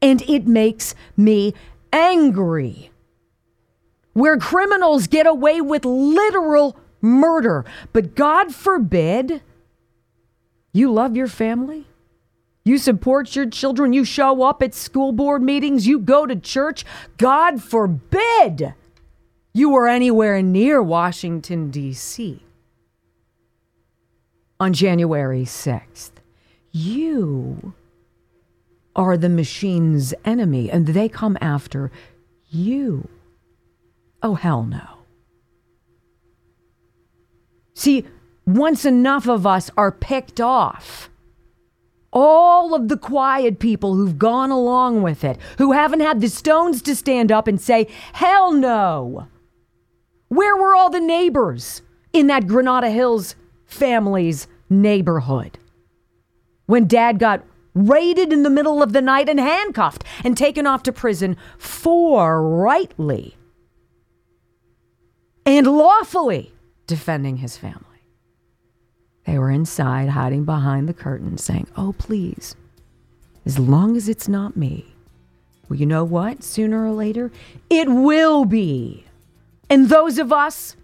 And 0.00 0.22
it 0.22 0.46
makes 0.46 0.94
me 1.16 1.52
angry. 1.92 2.92
Where 4.12 4.38
criminals 4.38 5.08
get 5.08 5.26
away 5.26 5.60
with 5.60 5.84
literal 5.84 6.76
murder. 7.00 7.64
But 7.92 8.14
God 8.14 8.54
forbid 8.54 9.42
you 10.72 10.92
love 10.92 11.16
your 11.16 11.26
family. 11.26 11.88
You 12.64 12.78
support 12.78 13.34
your 13.34 13.50
children. 13.50 13.92
You 13.92 14.04
show 14.04 14.44
up 14.44 14.62
at 14.62 14.74
school 14.74 15.10
board 15.10 15.42
meetings. 15.42 15.88
You 15.88 15.98
go 15.98 16.24
to 16.24 16.36
church. 16.36 16.84
God 17.18 17.60
forbid 17.60 18.74
you 19.52 19.70
were 19.70 19.88
anywhere 19.88 20.40
near 20.40 20.80
Washington, 20.80 21.72
D.C. 21.72 22.44
on 24.62 24.72
January 24.72 25.42
6th. 25.42 26.12
You 26.70 27.74
are 28.94 29.16
the 29.16 29.28
machine's 29.28 30.14
enemy 30.24 30.70
and 30.70 30.86
they 30.86 31.08
come 31.08 31.36
after 31.40 31.90
you. 32.48 33.08
Oh, 34.22 34.36
hell 34.36 34.62
no. 34.62 34.98
See, 37.74 38.06
once 38.46 38.84
enough 38.84 39.26
of 39.26 39.48
us 39.48 39.68
are 39.76 39.90
picked 39.90 40.40
off, 40.40 41.10
all 42.12 42.72
of 42.72 42.86
the 42.86 42.96
quiet 42.96 43.58
people 43.58 43.96
who've 43.96 44.16
gone 44.16 44.52
along 44.52 45.02
with 45.02 45.24
it, 45.24 45.38
who 45.58 45.72
haven't 45.72 46.00
had 46.00 46.20
the 46.20 46.28
stones 46.28 46.82
to 46.82 46.94
stand 46.94 47.32
up 47.32 47.48
and 47.48 47.60
say, 47.60 47.88
hell 48.12 48.52
no. 48.52 49.26
Where 50.28 50.54
were 50.54 50.76
all 50.76 50.88
the 50.88 51.00
neighbors 51.00 51.82
in 52.12 52.28
that 52.28 52.46
Granada 52.46 52.90
Hills 52.90 53.34
family's 53.72 54.46
neighborhood? 54.70 55.58
When 56.66 56.86
dad 56.86 57.18
got 57.18 57.42
raided 57.74 58.32
in 58.32 58.42
the 58.42 58.50
middle 58.50 58.82
of 58.82 58.92
the 58.92 59.02
night 59.02 59.28
and 59.28 59.40
handcuffed 59.40 60.04
and 60.24 60.36
taken 60.36 60.66
off 60.66 60.82
to 60.84 60.92
prison 60.92 61.36
for 61.58 62.42
rightly 62.42 63.36
and 65.44 65.66
lawfully 65.66 66.52
defending 66.86 67.38
his 67.38 67.56
family. 67.56 67.86
They 69.26 69.38
were 69.38 69.50
inside, 69.50 70.10
hiding 70.10 70.44
behind 70.44 70.88
the 70.88 70.94
curtain, 70.94 71.38
saying, 71.38 71.68
Oh, 71.76 71.94
please, 71.96 72.56
as 73.46 73.58
long 73.58 73.96
as 73.96 74.08
it's 74.08 74.28
not 74.28 74.56
me. 74.56 74.94
Well, 75.68 75.78
you 75.78 75.86
know 75.86 76.04
what? 76.04 76.42
Sooner 76.42 76.84
or 76.84 76.92
later, 76.92 77.30
it 77.70 77.88
will 77.88 78.44
be. 78.44 79.06
And 79.70 79.88
those 79.88 80.18
of 80.18 80.32
us 80.32 80.76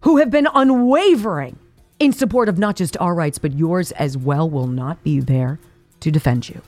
who 0.00 0.16
have 0.16 0.30
been 0.30 0.48
unwavering 0.52 1.58
in 1.98 2.12
support 2.12 2.48
of 2.48 2.58
not 2.58 2.76
just 2.76 2.96
our 2.98 3.14
rights, 3.14 3.38
but 3.38 3.54
yours 3.54 3.92
as 3.92 4.16
well, 4.16 4.48
will 4.48 4.66
not 4.66 5.02
be 5.02 5.20
there 5.20 5.58
to 6.00 6.10
defend 6.10 6.48
you. 6.48 6.60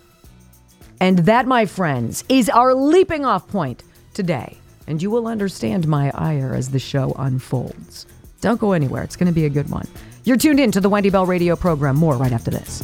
And 1.01 1.21
that, 1.21 1.47
my 1.47 1.67
friends, 1.67 2.25
is 2.29 2.49
our 2.49 2.75
leaping 2.75 3.25
off 3.25 3.47
point 3.47 3.85
today. 4.15 4.57
And 4.87 5.03
you 5.03 5.11
will 5.11 5.27
understand 5.27 5.87
my 5.87 6.11
ire 6.15 6.55
as 6.55 6.71
the 6.71 6.79
show 6.79 7.13
unfolds. 7.19 8.07
Don't 8.41 8.59
go 8.59 8.73
anywhere, 8.73 9.03
it's 9.03 9.17
going 9.17 9.27
to 9.27 9.33
be 9.33 9.45
a 9.45 9.51
good 9.51 9.69
one. 9.69 9.87
You're 10.25 10.37
tuned 10.37 10.61
in 10.61 10.73
to 10.73 10.81
the 10.81 10.89
Wendy 10.89 11.11
Bell 11.11 11.27
radio 11.27 11.57
program. 11.57 11.97
More 11.97 12.17
right 12.17 12.33
after 12.33 12.51
this. 12.51 12.83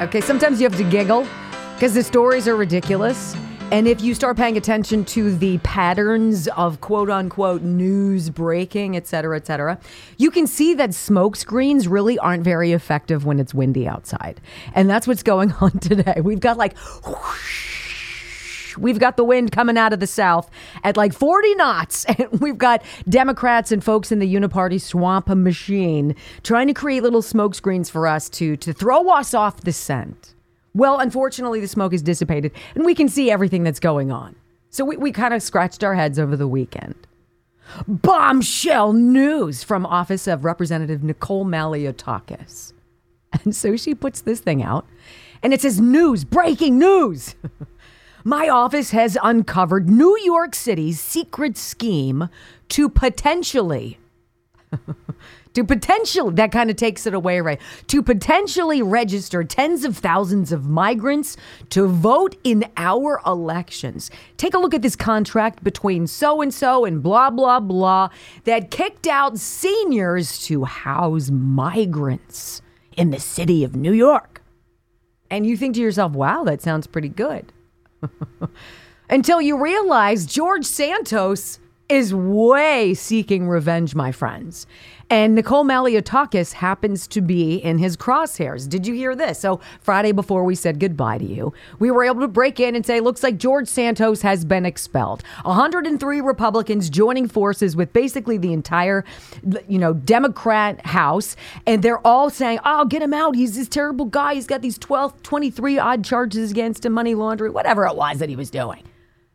Okay, 0.00 0.20
sometimes 0.20 0.60
you 0.60 0.68
have 0.68 0.78
to 0.78 0.88
giggle 0.88 1.26
because 1.74 1.94
the 1.94 2.02
stories 2.02 2.46
are 2.46 2.56
ridiculous. 2.56 3.34
And 3.70 3.86
if 3.86 4.00
you 4.00 4.14
start 4.14 4.38
paying 4.38 4.56
attention 4.56 5.04
to 5.06 5.36
the 5.36 5.58
patterns 5.58 6.48
of 6.48 6.80
quote 6.80 7.10
unquote 7.10 7.60
news 7.60 8.30
breaking, 8.30 8.96
et 8.96 9.06
cetera, 9.06 9.36
et 9.36 9.46
cetera, 9.46 9.78
you 10.16 10.30
can 10.30 10.46
see 10.46 10.72
that 10.72 10.94
smoke 10.94 11.36
screens 11.36 11.86
really 11.86 12.18
aren't 12.18 12.44
very 12.44 12.72
effective 12.72 13.26
when 13.26 13.38
it's 13.38 13.52
windy 13.52 13.86
outside. 13.86 14.40
And 14.74 14.88
that's 14.88 15.06
what's 15.06 15.22
going 15.22 15.52
on 15.60 15.72
today. 15.80 16.22
We've 16.22 16.40
got 16.40 16.56
like 16.56 16.78
whoosh, 17.06 18.78
we've 18.78 18.98
got 18.98 19.18
the 19.18 19.24
wind 19.24 19.52
coming 19.52 19.76
out 19.76 19.92
of 19.92 20.00
the 20.00 20.06
south 20.06 20.50
at 20.82 20.96
like 20.96 21.12
40 21.12 21.54
knots. 21.56 22.06
And 22.18 22.40
we've 22.40 22.58
got 22.58 22.82
Democrats 23.06 23.70
and 23.70 23.84
folks 23.84 24.10
in 24.10 24.18
the 24.18 24.34
uniparty 24.34 24.80
swamp 24.80 25.28
machine 25.28 26.16
trying 26.42 26.68
to 26.68 26.74
create 26.74 27.02
little 27.02 27.20
smoke 27.20 27.54
screens 27.54 27.90
for 27.90 28.06
us 28.06 28.30
to, 28.30 28.56
to 28.56 28.72
throw 28.72 29.10
us 29.10 29.34
off 29.34 29.60
the 29.60 29.74
scent. 29.74 30.34
Well, 30.74 31.00
unfortunately, 31.00 31.60
the 31.60 31.68
smoke 31.68 31.92
is 31.92 32.02
dissipated 32.02 32.52
and 32.74 32.84
we 32.84 32.94
can 32.94 33.08
see 33.08 33.30
everything 33.30 33.64
that's 33.64 33.80
going 33.80 34.10
on. 34.12 34.36
So 34.70 34.84
we, 34.84 34.96
we 34.96 35.12
kind 35.12 35.34
of 35.34 35.42
scratched 35.42 35.82
our 35.82 35.94
heads 35.94 36.18
over 36.18 36.36
the 36.36 36.48
weekend. 36.48 36.94
Bombshell 37.86 38.92
news 38.92 39.62
from 39.62 39.84
Office 39.84 40.26
of 40.26 40.44
Representative 40.44 41.02
Nicole 41.02 41.44
Malliotakis. 41.44 42.72
And 43.44 43.54
so 43.54 43.76
she 43.76 43.94
puts 43.94 44.22
this 44.22 44.40
thing 44.40 44.62
out 44.62 44.86
and 45.42 45.52
it 45.52 45.60
says 45.60 45.80
news, 45.80 46.24
breaking 46.24 46.78
news. 46.78 47.34
My 48.24 48.48
office 48.48 48.90
has 48.90 49.16
uncovered 49.22 49.88
New 49.88 50.18
York 50.24 50.54
City's 50.54 51.00
secret 51.00 51.56
scheme 51.56 52.28
to 52.70 52.88
potentially 52.88 53.98
to 55.58 55.64
potentially, 55.64 56.32
that 56.34 56.52
kind 56.52 56.70
of 56.70 56.76
takes 56.76 57.04
it 57.04 57.14
away, 57.14 57.40
right? 57.40 57.60
To 57.88 58.00
potentially 58.00 58.80
register 58.80 59.42
tens 59.42 59.84
of 59.84 59.96
thousands 59.96 60.52
of 60.52 60.66
migrants 60.66 61.36
to 61.70 61.88
vote 61.88 62.36
in 62.44 62.64
our 62.76 63.20
elections. 63.26 64.08
Take 64.36 64.54
a 64.54 64.58
look 64.58 64.72
at 64.72 64.82
this 64.82 64.94
contract 64.94 65.64
between 65.64 66.06
so 66.06 66.42
and 66.42 66.54
so 66.54 66.84
and 66.84 67.02
blah, 67.02 67.30
blah, 67.30 67.58
blah 67.58 68.10
that 68.44 68.70
kicked 68.70 69.08
out 69.08 69.36
seniors 69.36 70.38
to 70.46 70.62
house 70.62 71.28
migrants 71.28 72.62
in 72.96 73.10
the 73.10 73.18
city 73.18 73.64
of 73.64 73.74
New 73.74 73.92
York. 73.92 74.40
And 75.28 75.44
you 75.44 75.56
think 75.56 75.74
to 75.74 75.80
yourself, 75.80 76.12
wow, 76.12 76.44
that 76.44 76.62
sounds 76.62 76.86
pretty 76.86 77.08
good. 77.08 77.52
Until 79.10 79.42
you 79.42 79.60
realize 79.60 80.24
George 80.24 80.64
Santos 80.64 81.58
is 81.88 82.14
way 82.14 82.92
seeking 82.94 83.48
revenge, 83.48 83.94
my 83.94 84.12
friends. 84.12 84.66
And 85.10 85.34
Nicole 85.34 85.64
Malliotakis 85.64 86.52
happens 86.52 87.06
to 87.08 87.22
be 87.22 87.56
in 87.56 87.78
his 87.78 87.96
crosshairs. 87.96 88.68
Did 88.68 88.86
you 88.86 88.92
hear 88.92 89.16
this? 89.16 89.38
So, 89.38 89.58
Friday 89.80 90.12
before 90.12 90.44
we 90.44 90.54
said 90.54 90.78
goodbye 90.78 91.16
to 91.16 91.24
you, 91.24 91.54
we 91.78 91.90
were 91.90 92.04
able 92.04 92.20
to 92.20 92.28
break 92.28 92.60
in 92.60 92.76
and 92.76 92.84
say, 92.84 93.00
looks 93.00 93.22
like 93.22 93.38
George 93.38 93.68
Santos 93.68 94.20
has 94.20 94.44
been 94.44 94.66
expelled. 94.66 95.22
103 95.44 96.20
Republicans 96.20 96.90
joining 96.90 97.26
forces 97.26 97.74
with 97.74 97.90
basically 97.94 98.36
the 98.36 98.52
entire, 98.52 99.02
you 99.66 99.78
know, 99.78 99.94
Democrat 99.94 100.84
House. 100.84 101.36
And 101.66 101.82
they're 101.82 102.06
all 102.06 102.28
saying, 102.28 102.58
oh, 102.66 102.84
get 102.84 103.00
him 103.00 103.14
out. 103.14 103.34
He's 103.34 103.56
this 103.56 103.68
terrible 103.68 104.04
guy. 104.04 104.34
He's 104.34 104.46
got 104.46 104.60
these 104.60 104.76
12, 104.76 105.22
23 105.22 105.78
odd 105.78 106.04
charges 106.04 106.50
against 106.50 106.84
him, 106.84 106.92
money 106.92 107.14
laundering, 107.14 107.54
whatever 107.54 107.86
it 107.86 107.96
was 107.96 108.18
that 108.18 108.28
he 108.28 108.36
was 108.36 108.50
doing. 108.50 108.82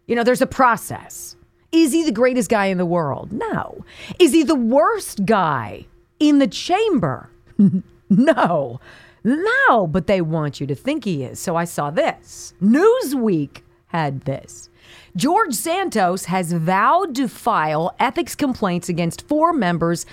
You 0.06 0.16
know, 0.16 0.24
there's 0.24 0.42
a 0.42 0.48
process. 0.48 1.36
Is 1.74 1.92
he 1.92 2.04
the 2.04 2.12
greatest 2.12 2.50
guy 2.50 2.68
in 2.68 2.78
the 2.78 2.86
world? 2.86 3.32
No. 3.32 3.84
Is 4.20 4.32
he 4.32 4.44
the 4.44 4.56
worst 4.56 5.26
guy 5.26 5.86
in 6.20 6.38
the 6.38 6.48
chamber? 6.48 7.30
no. 8.10 8.80
No, 9.24 9.88
but 9.88 10.06
they 10.08 10.22
want 10.22 10.62
you 10.62 10.68
to 10.68 10.76
think 10.76 11.04
he 11.04 11.24
is. 11.24 11.40
So 11.40 11.56
I 11.56 11.64
saw 11.66 11.90
this. 11.90 12.54
Newsweek 12.62 13.62
had 13.88 14.22
this. 14.22 14.70
George 15.16 15.54
Santos 15.54 16.26
has 16.26 16.54
vowed 16.54 17.16
to 17.16 17.28
file 17.28 17.96
ethics 18.00 18.36
complaints 18.36 18.90
against 18.90 19.28
four 19.28 19.52
members 19.54 20.06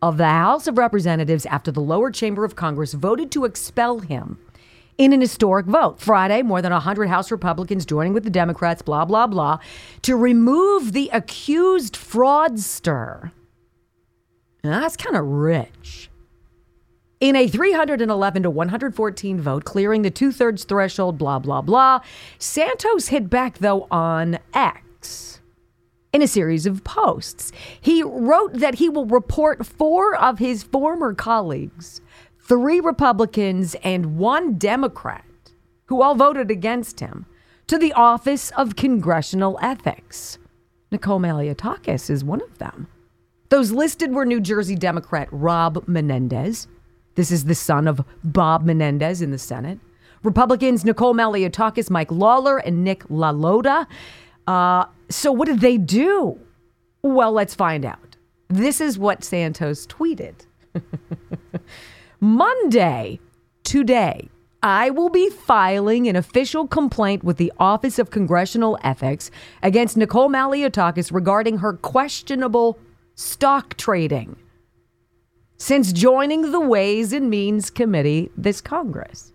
of 0.00 0.18
the 0.18 0.26
House 0.26 0.66
of 0.68 0.78
Representatives 0.78 1.46
after 1.46 1.72
the 1.72 1.80
lower 1.80 2.10
chamber 2.10 2.44
of 2.44 2.54
Congress 2.54 2.92
voted 2.92 3.32
to 3.32 3.44
expel 3.44 4.00
him 4.00 4.38
in 4.98 5.12
an 5.12 5.20
historic 5.20 5.66
vote. 5.66 6.00
Friday, 6.00 6.42
more 6.42 6.60
than 6.60 6.72
100 6.72 7.08
House 7.08 7.30
Republicans 7.30 7.86
joining 7.86 8.12
with 8.12 8.24
the 8.24 8.30
Democrats, 8.30 8.82
blah, 8.82 9.04
blah, 9.04 9.28
blah, 9.28 9.58
to 10.02 10.16
remove 10.16 10.92
the 10.92 11.08
accused 11.12 11.94
fraudster. 11.94 13.30
Now, 14.64 14.80
that's 14.80 14.96
kind 14.96 15.16
of 15.16 15.24
rich. 15.24 16.10
In 17.20 17.34
a 17.34 17.48
311 17.48 18.42
to 18.42 18.50
114 18.50 19.40
vote, 19.40 19.64
clearing 19.64 20.02
the 20.02 20.10
two 20.10 20.30
thirds 20.30 20.64
threshold, 20.64 21.18
blah, 21.18 21.38
blah, 21.38 21.62
blah, 21.62 22.00
Santos 22.38 23.08
hit 23.08 23.30
back, 23.30 23.58
though, 23.58 23.86
on 23.90 24.38
X 24.52 25.40
in 26.12 26.22
a 26.22 26.28
series 26.28 26.64
of 26.66 26.84
posts. 26.84 27.52
He 27.80 28.02
wrote 28.02 28.54
that 28.54 28.76
he 28.76 28.88
will 28.88 29.06
report 29.06 29.66
four 29.66 30.16
of 30.16 30.38
his 30.38 30.62
former 30.62 31.12
colleagues 31.12 32.00
three 32.48 32.80
Republicans 32.80 33.76
and 33.84 34.16
one 34.16 34.54
Democrat, 34.54 35.24
who 35.86 36.00
all 36.00 36.14
voted 36.14 36.50
against 36.50 37.00
him, 37.00 37.26
to 37.66 37.76
the 37.76 37.92
Office 37.92 38.50
of 38.52 38.74
Congressional 38.74 39.58
Ethics. 39.60 40.38
Nicole 40.90 41.20
Malliotakis 41.20 42.08
is 42.08 42.24
one 42.24 42.40
of 42.40 42.56
them. 42.56 42.88
Those 43.50 43.72
listed 43.72 44.12
were 44.14 44.24
New 44.24 44.40
Jersey 44.40 44.74
Democrat 44.74 45.28
Rob 45.30 45.86
Menendez. 45.86 46.66
This 47.16 47.30
is 47.30 47.44
the 47.44 47.54
son 47.54 47.86
of 47.86 48.02
Bob 48.24 48.64
Menendez 48.64 49.20
in 49.20 49.30
the 49.30 49.38
Senate. 49.38 49.78
Republicans 50.22 50.86
Nicole 50.86 51.14
Malliotakis, 51.14 51.90
Mike 51.90 52.10
Lawler, 52.10 52.58
and 52.58 52.82
Nick 52.82 53.04
LaLota. 53.08 53.86
Uh, 54.46 54.86
so, 55.10 55.32
what 55.32 55.46
did 55.46 55.60
they 55.60 55.76
do? 55.76 56.38
Well, 57.02 57.32
let's 57.32 57.54
find 57.54 57.84
out. 57.84 58.16
This 58.48 58.80
is 58.80 58.98
what 58.98 59.22
Santos 59.22 59.86
tweeted 59.86 60.46
Monday, 62.20 63.20
today, 63.62 64.28
I 64.60 64.90
will 64.90 65.08
be 65.08 65.30
filing 65.30 66.08
an 66.08 66.16
official 66.16 66.66
complaint 66.66 67.22
with 67.22 67.36
the 67.36 67.52
Office 67.60 68.00
of 68.00 68.10
Congressional 68.10 68.76
Ethics 68.82 69.30
against 69.62 69.96
Nicole 69.96 70.28
Malliotakis 70.28 71.12
regarding 71.12 71.58
her 71.58 71.74
questionable 71.74 72.76
stock 73.14 73.76
trading 73.76 74.36
since 75.58 75.92
joining 75.92 76.50
the 76.50 76.58
Ways 76.58 77.12
and 77.12 77.30
Means 77.30 77.70
Committee 77.70 78.32
this 78.36 78.60
Congress. 78.60 79.32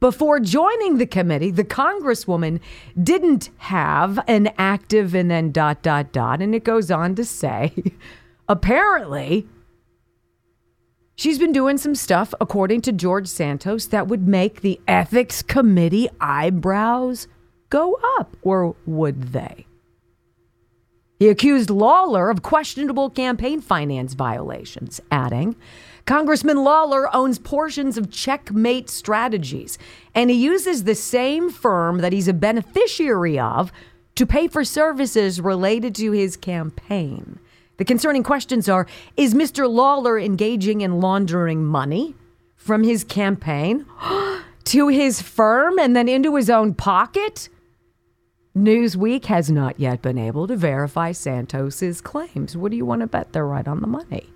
Before 0.00 0.40
joining 0.40 0.96
the 0.96 1.06
committee, 1.06 1.50
the 1.50 1.64
Congresswoman 1.64 2.60
didn't 3.02 3.50
have 3.58 4.18
an 4.26 4.52
active 4.56 5.14
and 5.14 5.30
then 5.30 5.52
dot, 5.52 5.82
dot, 5.82 6.12
dot. 6.12 6.40
And 6.40 6.54
it 6.54 6.64
goes 6.64 6.90
on 6.90 7.14
to 7.16 7.26
say, 7.26 7.74
apparently, 8.48 9.46
she's 11.16 11.38
been 11.38 11.52
doing 11.52 11.78
some 11.78 11.94
stuff, 11.94 12.32
according 12.40 12.82
to 12.82 12.92
George 12.92 13.26
Santos, 13.26 13.86
that 13.86 14.06
would 14.06 14.28
make 14.28 14.60
the 14.60 14.80
ethics 14.86 15.42
committee 15.42 16.08
eyebrows 16.20 17.26
go 17.68 17.98
up. 18.18 18.36
Or 18.42 18.76
would 18.86 19.32
they? 19.32 19.66
He 21.18 21.28
accused 21.28 21.70
Lawler 21.70 22.28
of 22.28 22.42
questionable 22.42 23.08
campaign 23.08 23.60
finance 23.60 24.12
violations, 24.14 25.00
adding, 25.10 25.56
Congressman 26.04 26.62
Lawler 26.62 27.12
owns 27.14 27.38
portions 27.38 27.98
of 27.98 28.12
Checkmate 28.12 28.88
Strategies, 28.88 29.76
and 30.14 30.30
he 30.30 30.36
uses 30.36 30.84
the 30.84 30.94
same 30.94 31.50
firm 31.50 31.98
that 31.98 32.12
he's 32.12 32.28
a 32.28 32.32
beneficiary 32.32 33.38
of 33.40 33.72
to 34.14 34.24
pay 34.24 34.46
for 34.46 34.64
services 34.64 35.40
related 35.40 35.94
to 35.96 36.12
his 36.12 36.36
campaign. 36.36 37.40
The 37.78 37.84
concerning 37.84 38.22
questions 38.22 38.68
are 38.68 38.86
Is 39.16 39.34
Mr. 39.34 39.70
Lawler 39.70 40.18
engaging 40.18 40.80
in 40.80 41.00
laundering 41.00 41.64
money 41.64 42.14
from 42.56 42.82
his 42.82 43.04
campaign 43.04 43.86
to 44.64 44.88
his 44.88 45.20
firm 45.20 45.78
and 45.78 45.94
then 45.94 46.08
into 46.08 46.36
his 46.36 46.48
own 46.48 46.74
pocket? 46.74 47.48
Newsweek 48.56 49.26
has 49.26 49.50
not 49.50 49.78
yet 49.78 50.00
been 50.00 50.16
able 50.16 50.46
to 50.46 50.56
verify 50.56 51.12
Santos's 51.12 52.00
claims. 52.00 52.56
What 52.56 52.70
do 52.70 52.76
you 52.78 52.86
want 52.86 53.02
to 53.02 53.06
bet 53.06 53.34
they're 53.34 53.46
right 53.46 53.68
on 53.68 53.80
the 53.80 53.86
money? 53.86 54.30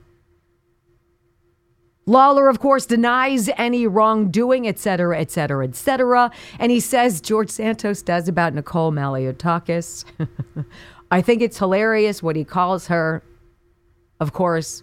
Lawler, 2.04 2.48
of 2.48 2.58
course, 2.58 2.84
denies 2.84 3.48
any 3.56 3.86
wrongdoing, 3.86 4.66
et 4.66 4.78
cetera, 4.78 5.18
et 5.18 5.30
cetera, 5.30 5.64
et 5.64 5.76
cetera. 5.76 6.30
And 6.58 6.70
he 6.70 6.80
says 6.80 7.20
George 7.20 7.48
Santos 7.48 8.02
does 8.02 8.28
about 8.28 8.52
Nicole 8.52 8.92
Malliotakis. 8.92 10.04
I 11.10 11.22
think 11.22 11.40
it's 11.40 11.58
hilarious 11.58 12.22
what 12.22 12.36
he 12.36 12.44
calls 12.44 12.88
her. 12.88 13.22
Of 14.20 14.32
course, 14.32 14.82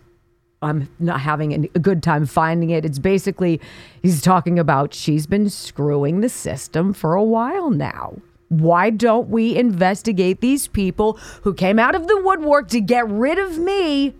I'm 0.62 0.90
not 1.00 1.22
having 1.22 1.70
a 1.76 1.80
good 1.80 2.02
time 2.02 2.26
finding 2.26 2.72
it. 2.72 2.84
It's 2.84 3.00
basically, 3.00 3.62
he's 4.02 4.22
talking 4.22 4.58
about 4.58 4.94
she's 4.94 5.28
been 5.28 5.50
screwing 5.50 6.22
the 6.22 6.30
system 6.30 6.94
for 6.94 7.14
a 7.14 7.24
while 7.24 7.70
now. 7.70 8.18
Why 8.50 8.90
don't 8.90 9.30
we 9.30 9.56
investigate 9.56 10.42
these 10.42 10.68
people 10.68 11.20
who 11.44 11.54
came 11.54 11.78
out 11.78 11.96
of 11.96 12.08
the 12.08 12.20
woodwork 12.22 12.70
to 12.70 12.82
get 12.82 13.08
rid 13.08 13.38
of 13.38 13.58
me 13.58 14.16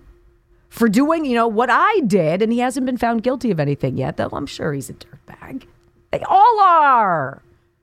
for 0.70 0.90
doing, 0.90 1.26
you 1.26 1.34
know, 1.34 1.48
what 1.48 1.70
I 1.72 2.02
did? 2.06 2.42
And 2.42 2.52
he 2.52 2.60
hasn't 2.60 2.86
been 2.86 2.98
found 2.98 3.24
guilty 3.24 3.50
of 3.52 3.60
anything 3.60 3.98
yet, 3.98 4.18
though 4.18 4.30
I'm 4.32 4.46
sure 4.46 4.74
he's 4.74 4.90
a 4.90 4.94
dirtbag. 4.94 5.64
They 6.12 6.22
all 6.24 6.60
are, 6.60 7.42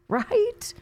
right? 0.09 0.75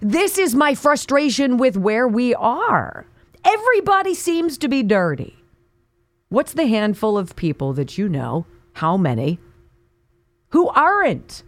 This 0.00 0.38
is 0.38 0.54
my 0.54 0.74
frustration 0.74 1.58
with 1.58 1.76
where 1.76 2.08
we 2.08 2.34
are. 2.34 3.06
Everybody 3.44 4.14
seems 4.14 4.58
to 4.58 4.68
be 4.68 4.82
dirty. 4.82 5.36
What's 6.34 6.54
the 6.54 6.66
handful 6.66 7.16
of 7.16 7.36
people 7.36 7.74
that 7.74 7.96
you 7.96 8.08
know, 8.08 8.44
how 8.72 8.96
many, 8.96 9.38
who 10.48 10.68
aren't? 10.68 11.44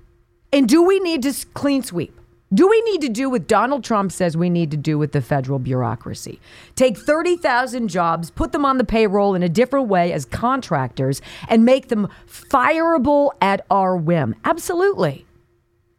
And 0.53 0.68
do 0.68 0.81
we 0.81 1.01
need 1.01 1.25
to 1.25 1.35
clean 1.55 1.83
sweep? 1.83 2.16
Do 2.55 2.68
we 2.68 2.81
need 2.83 3.01
to 3.01 3.09
do 3.09 3.29
what 3.29 3.49
Donald 3.49 3.83
Trump 3.83 4.12
says 4.12 4.37
we 4.37 4.49
need 4.49 4.70
to 4.70 4.77
do 4.77 4.96
with 4.96 5.11
the 5.11 5.20
federal 5.20 5.59
bureaucracy? 5.59 6.40
Take 6.77 6.96
30,000 6.96 7.88
jobs, 7.88 8.31
put 8.31 8.53
them 8.53 8.64
on 8.64 8.79
the 8.79 8.85
payroll 8.85 9.35
in 9.35 9.42
a 9.42 9.49
different 9.49 9.88
way 9.88 10.12
as 10.12 10.25
contractors, 10.25 11.20
and 11.49 11.64
make 11.64 11.88
them 11.88 12.07
fireable 12.29 13.33
at 13.40 13.66
our 13.72 13.96
whim? 13.96 14.37
Absolutely. 14.44 15.27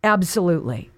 Absolutely. 0.01 0.91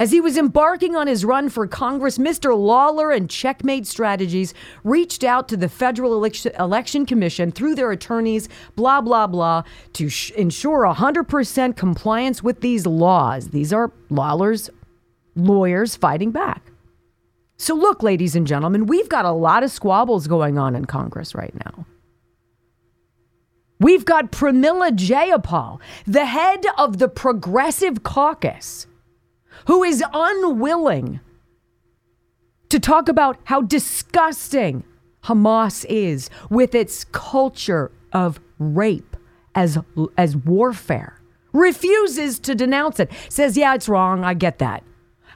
As 0.00 0.12
he 0.12 0.20
was 0.20 0.38
embarking 0.38 0.94
on 0.94 1.08
his 1.08 1.24
run 1.24 1.48
for 1.48 1.66
Congress, 1.66 2.18
Mr. 2.18 2.56
Lawler 2.56 3.10
and 3.10 3.28
Checkmate 3.28 3.84
Strategies 3.84 4.54
reached 4.84 5.24
out 5.24 5.48
to 5.48 5.56
the 5.56 5.68
Federal 5.68 6.24
Election 6.24 7.04
Commission 7.04 7.50
through 7.50 7.74
their 7.74 7.90
attorneys, 7.90 8.48
blah, 8.76 9.00
blah, 9.00 9.26
blah, 9.26 9.64
to 9.94 10.08
sh- 10.08 10.30
ensure 10.32 10.86
100% 10.86 11.76
compliance 11.76 12.44
with 12.44 12.60
these 12.60 12.86
laws. 12.86 13.48
These 13.48 13.72
are 13.72 13.90
Lawler's 14.08 14.70
lawyers 15.34 15.96
fighting 15.96 16.30
back. 16.30 16.70
So, 17.56 17.74
look, 17.74 18.00
ladies 18.00 18.36
and 18.36 18.46
gentlemen, 18.46 18.86
we've 18.86 19.08
got 19.08 19.24
a 19.24 19.32
lot 19.32 19.64
of 19.64 19.72
squabbles 19.72 20.28
going 20.28 20.58
on 20.58 20.76
in 20.76 20.84
Congress 20.84 21.34
right 21.34 21.54
now. 21.66 21.86
We've 23.80 24.04
got 24.04 24.30
Pramila 24.30 24.92
Jayapal, 24.92 25.80
the 26.06 26.26
head 26.26 26.64
of 26.76 26.98
the 26.98 27.08
Progressive 27.08 28.04
Caucus 28.04 28.86
who 29.68 29.84
is 29.84 30.02
unwilling 30.14 31.20
to 32.70 32.80
talk 32.80 33.06
about 33.06 33.38
how 33.44 33.60
disgusting 33.60 34.82
Hamas 35.24 35.84
is 35.90 36.30
with 36.48 36.74
its 36.74 37.04
culture 37.04 37.92
of 38.14 38.40
rape 38.58 39.14
as, 39.54 39.78
as 40.16 40.34
warfare, 40.36 41.20
refuses 41.52 42.38
to 42.38 42.54
denounce 42.54 42.98
it, 42.98 43.10
says, 43.28 43.58
yeah, 43.58 43.74
it's 43.74 43.90
wrong. 43.90 44.24
I 44.24 44.32
get 44.32 44.58
that. 44.58 44.82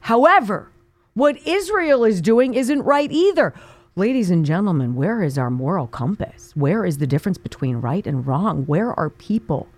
However, 0.01 0.73
what 1.13 1.37
Israel 1.47 2.03
is 2.03 2.23
doing 2.23 2.55
isn't 2.55 2.83
right 2.83 3.13
either. 3.13 3.53
Ladies 3.97 4.31
and 4.31 4.47
gentlemen, 4.47 4.95
where 4.95 5.23
is 5.23 5.37
our 5.37 5.51
moral 5.51 5.87
compass? 5.87 6.53
Where 6.57 6.87
is 6.87 6.97
the 6.97 7.07
difference 7.07 7.37
between 7.37 7.77
right 7.77 8.07
and 8.07 8.27
wrong? 8.27 8.65
Where 8.65 8.99
are 8.99 9.11
people 9.11 9.69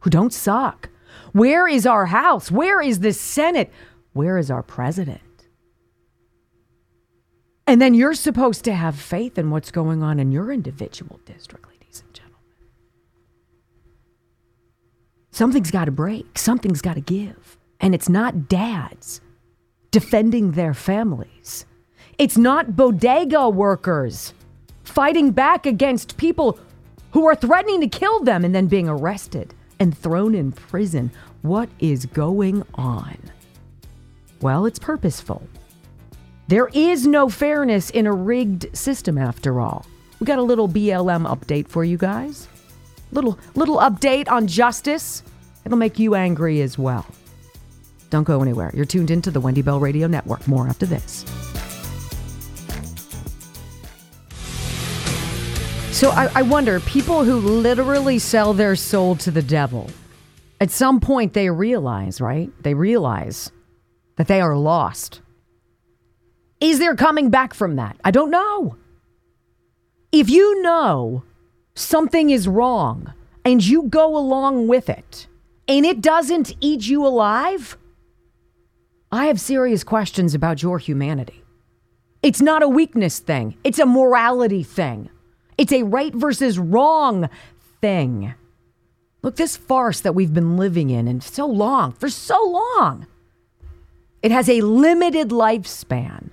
who 0.00 0.10
don't 0.10 0.32
suck? 0.32 0.90
Where 1.32 1.66
is 1.66 1.86
our 1.86 2.06
House? 2.06 2.52
Where 2.52 2.80
is 2.80 3.00
the 3.00 3.12
Senate 3.12 3.72
where 4.16 4.38
is 4.38 4.50
our 4.50 4.62
president? 4.62 5.20
And 7.66 7.82
then 7.82 7.94
you're 7.94 8.14
supposed 8.14 8.64
to 8.64 8.74
have 8.74 8.96
faith 8.96 9.38
in 9.38 9.50
what's 9.50 9.70
going 9.70 10.02
on 10.02 10.18
in 10.18 10.32
your 10.32 10.50
individual 10.52 11.20
district, 11.24 11.66
ladies 11.68 12.02
and 12.04 12.14
gentlemen. 12.14 12.40
Something's 15.32 15.70
got 15.70 15.84
to 15.84 15.90
break, 15.90 16.38
something's 16.38 16.80
got 16.80 16.94
to 16.94 17.00
give. 17.00 17.58
And 17.80 17.94
it's 17.94 18.08
not 18.08 18.48
dads 18.48 19.20
defending 19.90 20.52
their 20.52 20.74
families, 20.74 21.66
it's 22.18 22.38
not 22.38 22.76
bodega 22.76 23.48
workers 23.50 24.32
fighting 24.84 25.32
back 25.32 25.66
against 25.66 26.16
people 26.16 26.58
who 27.10 27.26
are 27.26 27.34
threatening 27.34 27.80
to 27.80 27.88
kill 27.88 28.20
them 28.20 28.44
and 28.44 28.54
then 28.54 28.66
being 28.66 28.88
arrested 28.88 29.52
and 29.78 29.96
thrown 29.96 30.34
in 30.34 30.52
prison. 30.52 31.10
What 31.42 31.68
is 31.80 32.06
going 32.06 32.62
on? 32.74 33.18
Well, 34.46 34.64
it's 34.64 34.78
purposeful. 34.78 35.42
There 36.46 36.68
is 36.72 37.04
no 37.04 37.28
fairness 37.28 37.90
in 37.90 38.06
a 38.06 38.12
rigged 38.12 38.76
system 38.76 39.18
after 39.18 39.60
all. 39.60 39.84
We 40.20 40.26
got 40.26 40.38
a 40.38 40.42
little 40.42 40.68
BLM 40.68 41.26
update 41.26 41.66
for 41.66 41.82
you 41.82 41.98
guys. 41.98 42.46
Little 43.10 43.40
little 43.56 43.78
update 43.78 44.30
on 44.30 44.46
justice. 44.46 45.24
It'll 45.64 45.76
make 45.76 45.98
you 45.98 46.14
angry 46.14 46.60
as 46.60 46.78
well. 46.78 47.04
Don't 48.10 48.22
go 48.22 48.40
anywhere. 48.40 48.70
You're 48.72 48.84
tuned 48.84 49.10
into 49.10 49.32
the 49.32 49.40
Wendy 49.40 49.62
Bell 49.62 49.80
Radio 49.80 50.06
Network. 50.06 50.46
More 50.46 50.68
after 50.68 50.86
this. 50.86 51.24
So 55.90 56.10
I, 56.10 56.30
I 56.36 56.42
wonder, 56.42 56.78
people 56.78 57.24
who 57.24 57.40
literally 57.40 58.20
sell 58.20 58.54
their 58.54 58.76
soul 58.76 59.16
to 59.16 59.32
the 59.32 59.42
devil, 59.42 59.90
at 60.60 60.70
some 60.70 61.00
point 61.00 61.32
they 61.32 61.50
realize, 61.50 62.20
right? 62.20 62.48
They 62.62 62.74
realize 62.74 63.50
that 64.16 64.28
they 64.28 64.40
are 64.40 64.56
lost. 64.56 65.20
Is 66.60 66.78
there 66.78 66.96
coming 66.96 67.30
back 67.30 67.54
from 67.54 67.76
that? 67.76 67.96
I 68.04 68.10
don't 68.10 68.30
know. 68.30 68.76
If 70.12 70.30
you 70.30 70.62
know 70.62 71.24
something 71.74 72.30
is 72.30 72.48
wrong 72.48 73.12
and 73.44 73.64
you 73.64 73.84
go 73.84 74.16
along 74.16 74.68
with 74.68 74.88
it 74.88 75.26
and 75.68 75.84
it 75.84 76.00
doesn't 76.00 76.54
eat 76.60 76.86
you 76.86 77.06
alive, 77.06 77.76
I 79.12 79.26
have 79.26 79.40
serious 79.40 79.84
questions 79.84 80.34
about 80.34 80.62
your 80.62 80.78
humanity. 80.78 81.42
It's 82.22 82.40
not 82.40 82.62
a 82.62 82.68
weakness 82.68 83.18
thing, 83.18 83.56
it's 83.62 83.78
a 83.78 83.86
morality 83.86 84.62
thing. 84.62 85.10
It's 85.58 85.72
a 85.72 85.84
right 85.84 86.14
versus 86.14 86.58
wrong 86.58 87.30
thing. 87.80 88.34
Look, 89.22 89.36
this 89.36 89.56
farce 89.56 90.00
that 90.00 90.14
we've 90.14 90.34
been 90.34 90.56
living 90.56 90.90
in 90.90 91.08
and 91.08 91.22
so 91.22 91.46
long, 91.46 91.92
for 91.92 92.10
so 92.10 92.42
long, 92.78 93.06
it 94.26 94.32
has 94.32 94.48
a 94.48 94.60
limited 94.60 95.28
lifespan. 95.28 96.30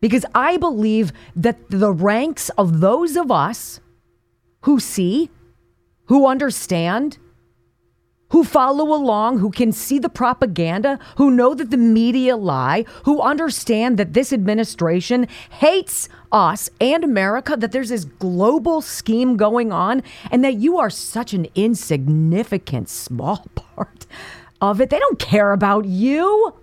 Because 0.00 0.24
I 0.34 0.56
believe 0.56 1.12
that 1.36 1.70
the 1.70 1.92
ranks 1.92 2.48
of 2.58 2.80
those 2.80 3.14
of 3.14 3.30
us 3.30 3.78
who 4.62 4.80
see, 4.80 5.30
who 6.06 6.26
understand, 6.26 7.18
who 8.30 8.42
follow 8.42 8.92
along, 8.92 9.38
who 9.38 9.52
can 9.52 9.70
see 9.70 10.00
the 10.00 10.08
propaganda, 10.08 10.98
who 11.16 11.30
know 11.30 11.54
that 11.54 11.70
the 11.70 11.76
media 11.76 12.36
lie, 12.36 12.84
who 13.04 13.20
understand 13.20 13.96
that 13.96 14.12
this 14.12 14.32
administration 14.32 15.28
hates 15.48 16.08
us 16.32 16.70
and 16.80 17.04
America, 17.04 17.56
that 17.56 17.70
there's 17.70 17.90
this 17.90 18.04
global 18.04 18.80
scheme 18.80 19.36
going 19.36 19.70
on, 19.70 20.02
and 20.32 20.42
that 20.42 20.54
you 20.54 20.76
are 20.76 20.90
such 20.90 21.34
an 21.34 21.46
insignificant 21.54 22.88
small 22.88 23.46
part 23.54 24.06
of 24.60 24.80
it. 24.80 24.90
They 24.90 24.98
don't 24.98 25.20
care 25.20 25.52
about 25.52 25.84
you. 25.84 26.59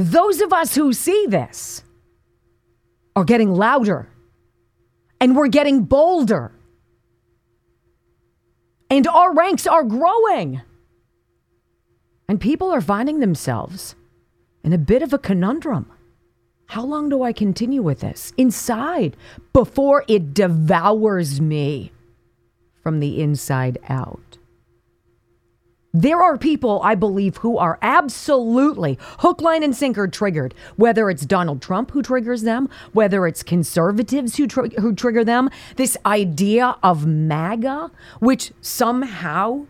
Those 0.00 0.40
of 0.40 0.50
us 0.50 0.74
who 0.74 0.94
see 0.94 1.26
this 1.28 1.84
are 3.14 3.24
getting 3.24 3.52
louder 3.52 4.08
and 5.20 5.36
we're 5.36 5.48
getting 5.48 5.82
bolder 5.82 6.52
and 8.88 9.06
our 9.06 9.34
ranks 9.34 9.66
are 9.66 9.84
growing. 9.84 10.62
And 12.30 12.40
people 12.40 12.70
are 12.70 12.80
finding 12.80 13.20
themselves 13.20 13.94
in 14.64 14.72
a 14.72 14.78
bit 14.78 15.02
of 15.02 15.12
a 15.12 15.18
conundrum. 15.18 15.92
How 16.68 16.82
long 16.82 17.10
do 17.10 17.22
I 17.22 17.34
continue 17.34 17.82
with 17.82 18.00
this 18.00 18.32
inside 18.38 19.18
before 19.52 20.06
it 20.08 20.32
devours 20.32 21.42
me 21.42 21.92
from 22.82 23.00
the 23.00 23.20
inside 23.20 23.76
out? 23.90 24.38
There 25.92 26.22
are 26.22 26.38
people, 26.38 26.80
I 26.84 26.94
believe, 26.94 27.38
who 27.38 27.58
are 27.58 27.78
absolutely 27.82 28.96
hook, 29.18 29.40
line, 29.40 29.64
and 29.64 29.74
sinker 29.74 30.06
triggered, 30.06 30.54
whether 30.76 31.10
it's 31.10 31.26
Donald 31.26 31.60
Trump 31.60 31.90
who 31.90 32.00
triggers 32.00 32.42
them, 32.42 32.68
whether 32.92 33.26
it's 33.26 33.42
conservatives 33.42 34.36
who, 34.36 34.46
tr- 34.46 34.66
who 34.78 34.94
trigger 34.94 35.24
them. 35.24 35.50
This 35.76 35.96
idea 36.06 36.76
of 36.82 37.06
MAGA, 37.06 37.90
which 38.20 38.52
somehow 38.60 39.66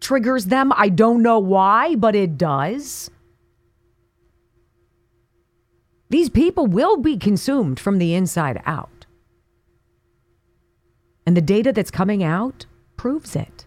triggers 0.00 0.46
them. 0.46 0.72
I 0.76 0.90
don't 0.90 1.22
know 1.22 1.38
why, 1.38 1.94
but 1.94 2.14
it 2.14 2.36
does. 2.36 3.10
These 6.10 6.28
people 6.28 6.66
will 6.66 6.98
be 6.98 7.16
consumed 7.16 7.80
from 7.80 7.96
the 7.96 8.12
inside 8.12 8.60
out. 8.66 9.06
And 11.24 11.34
the 11.34 11.40
data 11.40 11.72
that's 11.72 11.90
coming 11.90 12.22
out 12.22 12.66
proves 12.98 13.34
it. 13.34 13.64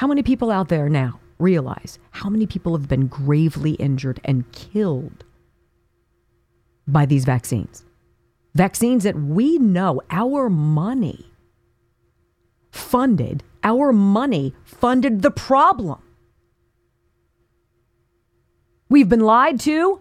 How 0.00 0.06
many 0.06 0.22
people 0.22 0.50
out 0.50 0.70
there 0.70 0.88
now 0.88 1.20
realize 1.38 1.98
how 2.12 2.30
many 2.30 2.46
people 2.46 2.74
have 2.74 2.88
been 2.88 3.06
gravely 3.06 3.72
injured 3.72 4.18
and 4.24 4.50
killed 4.50 5.24
by 6.88 7.04
these 7.04 7.26
vaccines? 7.26 7.84
Vaccines 8.54 9.04
that 9.04 9.14
we 9.14 9.58
know 9.58 10.00
our 10.08 10.48
money 10.48 11.26
funded, 12.70 13.42
our 13.62 13.92
money 13.92 14.54
funded 14.64 15.20
the 15.20 15.30
problem. 15.30 16.00
We've 18.88 19.10
been 19.10 19.20
lied 19.20 19.60
to. 19.60 20.00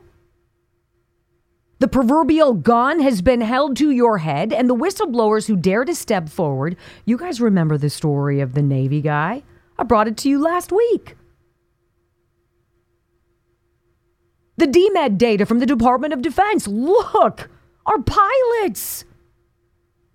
The 1.79 1.89
proverbial 1.89 2.53
gun 2.53 3.01
has 3.01 3.21
been 3.21 3.41
held 3.41 3.75
to 3.75 3.91
your 3.91 4.19
head, 4.19 4.53
and 4.53 4.69
the 4.69 4.75
whistleblowers 4.77 5.47
who 5.47 5.57
dare 5.57 5.83
to 5.83 5.93
step 5.93 6.29
forward. 6.29 6.77
You 7.03 7.17
guys 7.17 7.41
remember 7.41 7.77
the 7.77 7.89
story 7.89 8.39
of 8.39 8.53
the 8.53 8.62
Navy 8.62 9.01
guy 9.01 9.43
I 9.79 9.83
brought 9.83 10.09
it 10.09 10.17
to 10.17 10.29
you 10.29 10.41
last 10.41 10.73
week. 10.73 11.15
The 14.57 14.67
DMED 14.67 15.17
data 15.17 15.45
from 15.45 15.59
the 15.59 15.65
Department 15.65 16.11
of 16.11 16.21
Defense. 16.21 16.67
Look, 16.67 17.49
our 17.85 18.01
pilots. 18.01 19.05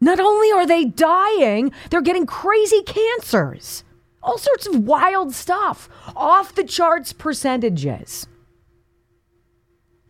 Not 0.02 0.20
only 0.20 0.52
are 0.52 0.66
they 0.66 0.84
dying, 0.84 1.72
they're 1.88 2.02
getting 2.02 2.26
crazy 2.26 2.82
cancers. 2.82 3.84
All 4.22 4.36
sorts 4.36 4.66
of 4.66 4.84
wild 4.84 5.32
stuff, 5.32 5.88
off 6.14 6.54
the 6.54 6.64
charts 6.64 7.14
percentages. 7.14 8.26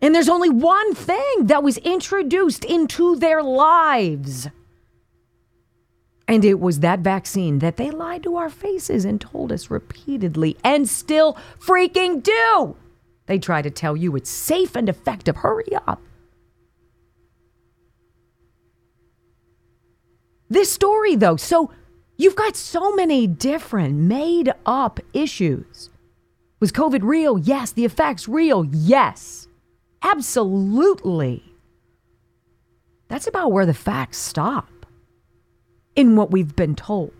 And 0.02 0.12
there's 0.12 0.28
only 0.28 0.50
one 0.50 0.96
thing 0.96 1.44
that 1.44 1.62
was 1.62 1.78
introduced 1.78 2.64
into 2.64 3.14
their 3.14 3.40
lives 3.40 4.48
and 6.26 6.44
it 6.44 6.58
was 6.58 6.80
that 6.80 7.00
vaccine 7.00 7.58
that 7.58 7.76
they 7.76 7.90
lied 7.90 8.22
to 8.22 8.36
our 8.36 8.48
faces 8.48 9.04
and 9.04 9.20
told 9.20 9.52
us 9.52 9.70
repeatedly 9.70 10.56
and 10.64 10.88
still 10.88 11.36
freaking 11.58 12.22
do. 12.22 12.76
They 13.26 13.38
try 13.38 13.62
to 13.62 13.70
tell 13.70 13.96
you 13.96 14.16
it's 14.16 14.30
safe 14.30 14.74
and 14.76 14.88
effective. 14.88 15.36
Hurry 15.36 15.68
up. 15.86 16.00
This 20.48 20.70
story, 20.70 21.16
though, 21.16 21.36
so 21.36 21.70
you've 22.16 22.36
got 22.36 22.56
so 22.56 22.94
many 22.94 23.26
different 23.26 23.96
made 23.96 24.52
up 24.66 25.00
issues. 25.12 25.90
Was 26.60 26.70
COVID 26.72 27.02
real? 27.02 27.38
Yes. 27.38 27.72
The 27.72 27.84
effects 27.84 28.28
real? 28.28 28.64
Yes. 28.70 29.48
Absolutely. 30.02 31.42
That's 33.08 33.26
about 33.26 33.52
where 33.52 33.66
the 33.66 33.74
facts 33.74 34.18
stop 34.18 34.68
in 35.96 36.16
what 36.16 36.30
we've 36.30 36.56
been 36.56 36.74
told. 36.74 37.12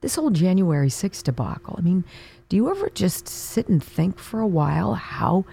This 0.00 0.16
whole 0.16 0.30
January 0.30 0.88
6th 0.88 1.22
debacle, 1.24 1.76
I 1.78 1.82
mean, 1.82 2.04
do 2.48 2.56
you 2.56 2.70
ever 2.70 2.90
just 2.90 3.28
sit 3.28 3.68
and 3.68 3.82
think 3.82 4.18
for 4.18 4.40
a 4.40 4.46
while 4.46 4.94
how 4.94 5.44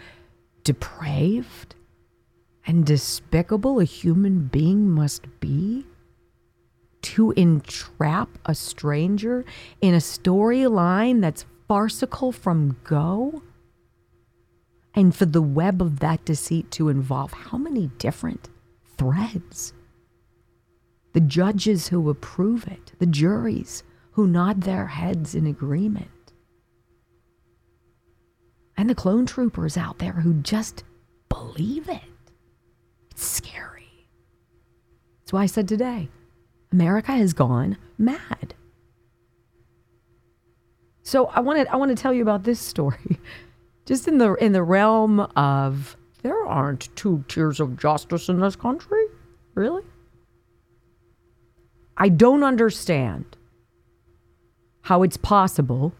depraved 0.63 1.75
and 2.65 2.85
despicable 2.85 3.79
a 3.79 3.85
human 3.85 4.47
being 4.47 4.89
must 4.89 5.23
be? 5.39 5.85
To 7.01 7.31
entrap 7.31 8.29
a 8.45 8.55
stranger 8.55 9.43
in 9.81 9.93
a 9.93 9.97
storyline 9.97 11.21
that's 11.21 11.45
farcical 11.67 12.31
from 12.31 12.77
go? 12.83 13.41
And 14.95 15.15
for 15.15 15.25
the 15.25 15.41
web 15.41 15.81
of 15.81 15.99
that 15.99 16.23
deceit 16.23 16.69
to 16.71 16.89
involve 16.89 17.33
how 17.33 17.57
many 17.57 17.87
different 17.97 18.49
threads? 18.97 19.73
The 21.13 21.21
judges 21.21 21.87
who 21.87 22.09
approve 22.09 22.67
it, 22.67 22.91
the 22.99 23.05
juries 23.05 23.83
who 24.11 24.27
nod 24.27 24.61
their 24.61 24.87
heads 24.87 25.33
in 25.33 25.47
agreement, 25.47 26.07
and 28.75 28.89
the 28.89 28.95
clone 28.95 29.25
troopers 29.25 29.77
out 29.77 29.99
there 29.99 30.13
who 30.13 30.33
just 30.35 30.83
believe 31.29 31.87
it. 31.87 32.01
It's 33.11 33.25
scary. 33.25 34.07
That's 35.21 35.33
why 35.33 35.43
I 35.43 35.47
said 35.47 35.67
today 35.67 36.09
America 36.71 37.11
has 37.11 37.33
gone 37.33 37.77
mad. 37.97 38.55
So 41.03 41.27
I 41.27 41.41
wanted 41.41 41.67
I 41.67 41.75
want 41.75 41.95
to 41.95 42.01
tell 42.01 42.13
you 42.13 42.23
about 42.23 42.43
this 42.43 42.59
story. 42.59 43.19
Just 43.85 44.07
in 44.07 44.17
the 44.17 44.33
in 44.35 44.53
the 44.53 44.63
realm 44.63 45.19
of 45.35 45.95
there 46.23 46.45
aren't 46.45 46.93
two 46.95 47.23
tiers 47.27 47.59
of 47.59 47.77
justice 47.77 48.29
in 48.29 48.39
this 48.39 48.55
country. 48.55 49.05
Really? 49.53 49.83
I 51.97 52.09
don't 52.09 52.43
understand 52.43 53.37
how 54.81 55.03
it's 55.03 55.17
possible 55.17 55.93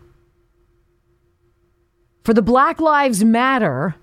for 2.24 2.34
the 2.34 2.42
Black 2.42 2.80
Lives 2.80 3.24
Matter 3.24 3.96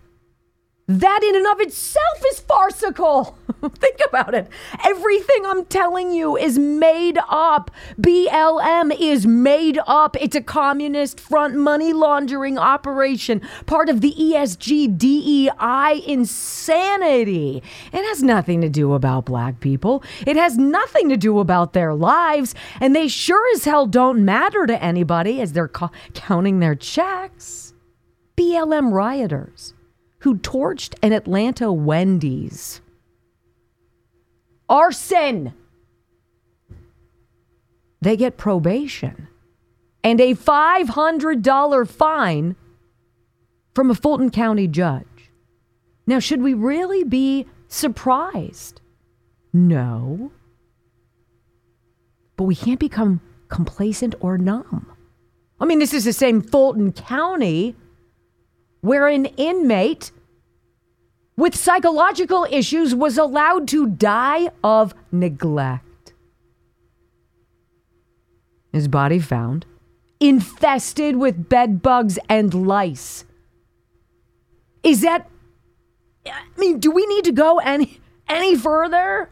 that 0.90 1.22
in 1.22 1.36
and 1.36 1.46
of 1.46 1.60
itself 1.60 2.24
is 2.32 2.40
farcical. 2.40 3.38
Think 3.76 4.00
about 4.08 4.34
it. 4.34 4.48
Everything 4.84 5.46
I'm 5.46 5.64
telling 5.66 6.10
you 6.10 6.36
is 6.36 6.58
made 6.58 7.16
up. 7.28 7.70
BLM 8.00 8.98
is 8.98 9.24
made 9.24 9.78
up. 9.86 10.16
It's 10.20 10.34
a 10.34 10.40
communist 10.40 11.20
front 11.20 11.54
money 11.54 11.92
laundering 11.92 12.58
operation, 12.58 13.40
part 13.66 13.88
of 13.88 14.00
the 14.00 14.14
ESG 14.18 14.98
DEI 14.98 16.02
insanity. 16.04 17.62
It 17.92 18.04
has 18.04 18.24
nothing 18.24 18.60
to 18.62 18.68
do 18.68 18.94
about 18.94 19.26
black 19.26 19.60
people. 19.60 20.02
It 20.26 20.36
has 20.36 20.58
nothing 20.58 21.08
to 21.10 21.16
do 21.16 21.38
about 21.38 21.72
their 21.72 21.94
lives, 21.94 22.52
and 22.80 22.96
they 22.96 23.06
sure 23.06 23.46
as 23.54 23.64
hell 23.64 23.86
don't 23.86 24.24
matter 24.24 24.66
to 24.66 24.82
anybody 24.82 25.40
as 25.40 25.52
they're 25.52 25.70
counting 26.14 26.58
their 26.58 26.74
checks. 26.74 27.74
BLM 28.36 28.92
rioters 28.92 29.74
who 30.20 30.38
torched 30.38 30.94
an 31.02 31.12
Atlanta 31.12 31.72
Wendy's. 31.72 32.80
Arson! 34.68 35.52
They 38.00 38.16
get 38.16 38.36
probation 38.36 39.28
and 40.02 40.20
a 40.20 40.34
$500 40.34 41.88
fine 41.88 42.56
from 43.74 43.90
a 43.90 43.94
Fulton 43.94 44.30
County 44.30 44.66
judge. 44.66 45.04
Now, 46.06 46.18
should 46.18 46.42
we 46.42 46.54
really 46.54 47.04
be 47.04 47.46
surprised? 47.68 48.80
No. 49.52 50.32
But 52.36 52.44
we 52.44 52.56
can't 52.56 52.80
become 52.80 53.20
complacent 53.48 54.14
or 54.20 54.38
numb. 54.38 54.92
I 55.60 55.66
mean, 55.66 55.78
this 55.78 55.92
is 55.92 56.04
the 56.04 56.12
same 56.12 56.40
Fulton 56.40 56.92
County 56.92 57.76
where 58.80 59.08
an 59.08 59.26
inmate 59.26 60.10
with 61.36 61.54
psychological 61.54 62.46
issues 62.50 62.94
was 62.94 63.16
allowed 63.18 63.68
to 63.68 63.86
die 63.86 64.50
of 64.62 64.94
neglect. 65.10 66.12
His 68.72 68.88
body 68.88 69.18
found 69.18 69.66
infested 70.20 71.16
with 71.16 71.48
bed 71.48 71.82
bugs 71.82 72.18
and 72.28 72.52
lice. 72.52 73.24
Is 74.82 75.00
that 75.00 75.28
I 76.26 76.42
mean, 76.58 76.78
do 76.78 76.90
we 76.90 77.06
need 77.06 77.24
to 77.24 77.32
go 77.32 77.58
any 77.58 78.00
any 78.28 78.56
further? 78.56 79.30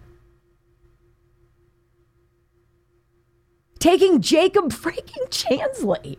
Taking 3.79 4.21
Jacob 4.21 4.73
freaking 4.73 5.29
Chansley 5.29 6.17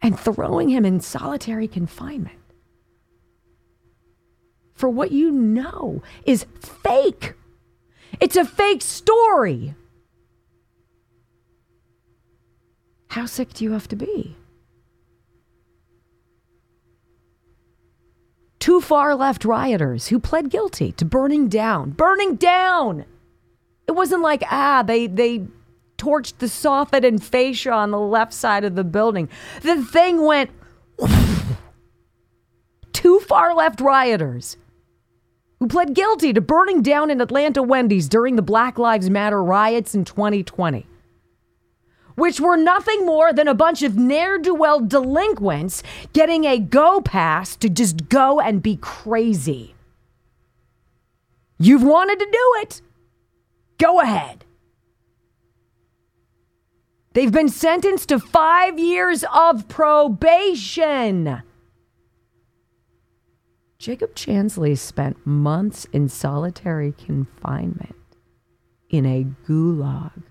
and 0.00 0.18
throwing 0.18 0.68
him 0.68 0.84
in 0.84 1.00
solitary 1.00 1.68
confinement 1.68 2.38
for 4.78 4.88
what 4.88 5.10
you 5.10 5.30
know 5.32 6.02
is 6.24 6.46
fake. 6.60 7.34
It's 8.20 8.36
a 8.36 8.44
fake 8.44 8.80
story. 8.80 9.74
How 13.08 13.26
sick 13.26 13.52
do 13.52 13.64
you 13.64 13.72
have 13.72 13.88
to 13.88 13.96
be? 13.96 14.36
Two 18.60 18.80
far 18.80 19.14
left 19.14 19.44
rioters 19.44 20.08
who 20.08 20.20
pled 20.20 20.50
guilty 20.50 20.92
to 20.92 21.04
burning 21.04 21.48
down. 21.48 21.90
Burning 21.90 22.36
down! 22.36 23.04
It 23.88 23.92
wasn't 23.92 24.22
like, 24.22 24.44
ah, 24.50 24.82
they, 24.82 25.06
they 25.06 25.46
torched 25.98 26.38
the 26.38 26.46
soffit 26.46 27.06
and 27.06 27.22
fascia 27.22 27.70
on 27.70 27.90
the 27.90 28.00
left 28.00 28.32
side 28.32 28.64
of 28.64 28.74
the 28.74 28.84
building. 28.84 29.28
The 29.62 29.84
thing 29.84 30.24
went. 30.24 30.50
Two 32.92 33.20
far 33.20 33.54
left 33.54 33.80
rioters 33.80 34.56
who 35.58 35.66
pled 35.66 35.94
guilty 35.94 36.32
to 36.32 36.40
burning 36.40 36.82
down 36.82 37.10
an 37.10 37.20
Atlanta 37.20 37.62
Wendy's 37.62 38.08
during 38.08 38.36
the 38.36 38.42
Black 38.42 38.78
Lives 38.78 39.10
Matter 39.10 39.42
riots 39.42 39.94
in 39.94 40.04
2020, 40.04 40.86
which 42.14 42.40
were 42.40 42.56
nothing 42.56 43.04
more 43.04 43.32
than 43.32 43.48
a 43.48 43.54
bunch 43.54 43.82
of 43.82 43.96
ne'er 43.96 44.38
do 44.38 44.54
well 44.54 44.80
delinquents 44.80 45.82
getting 46.12 46.44
a 46.44 46.58
go 46.58 47.00
pass 47.00 47.56
to 47.56 47.68
just 47.68 48.08
go 48.08 48.40
and 48.40 48.62
be 48.62 48.76
crazy. 48.76 49.74
You've 51.58 51.82
wanted 51.82 52.20
to 52.20 52.26
do 52.26 52.52
it. 52.62 52.82
Go 53.78 54.00
ahead. 54.00 54.44
They've 57.18 57.32
been 57.32 57.48
sentenced 57.48 58.10
to 58.10 58.20
five 58.20 58.78
years 58.78 59.24
of 59.34 59.66
probation. 59.66 61.42
Jacob 63.76 64.14
Chansley 64.14 64.78
spent 64.78 65.26
months 65.26 65.84
in 65.92 66.08
solitary 66.08 66.92
confinement 66.92 67.96
in 68.88 69.04
a 69.04 69.26
gulag. 69.48 70.22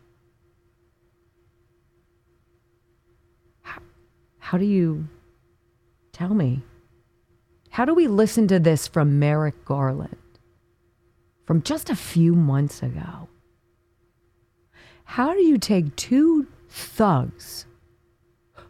How, 3.63 3.81
how 4.39 4.57
do 4.57 4.63
you 4.63 5.09
tell 6.13 6.33
me? 6.33 6.63
How 7.69 7.83
do 7.83 7.93
we 7.93 8.07
listen 8.07 8.47
to 8.47 8.59
this 8.59 8.87
from 8.87 9.19
Merrick 9.19 9.65
Garland 9.65 10.39
from 11.45 11.63
just 11.63 11.89
a 11.89 11.97
few 11.97 12.33
months 12.33 12.81
ago? 12.81 13.27
How 15.03 15.33
do 15.33 15.41
you 15.41 15.57
take 15.57 15.93
two 15.97 16.47
thugs 16.69 17.65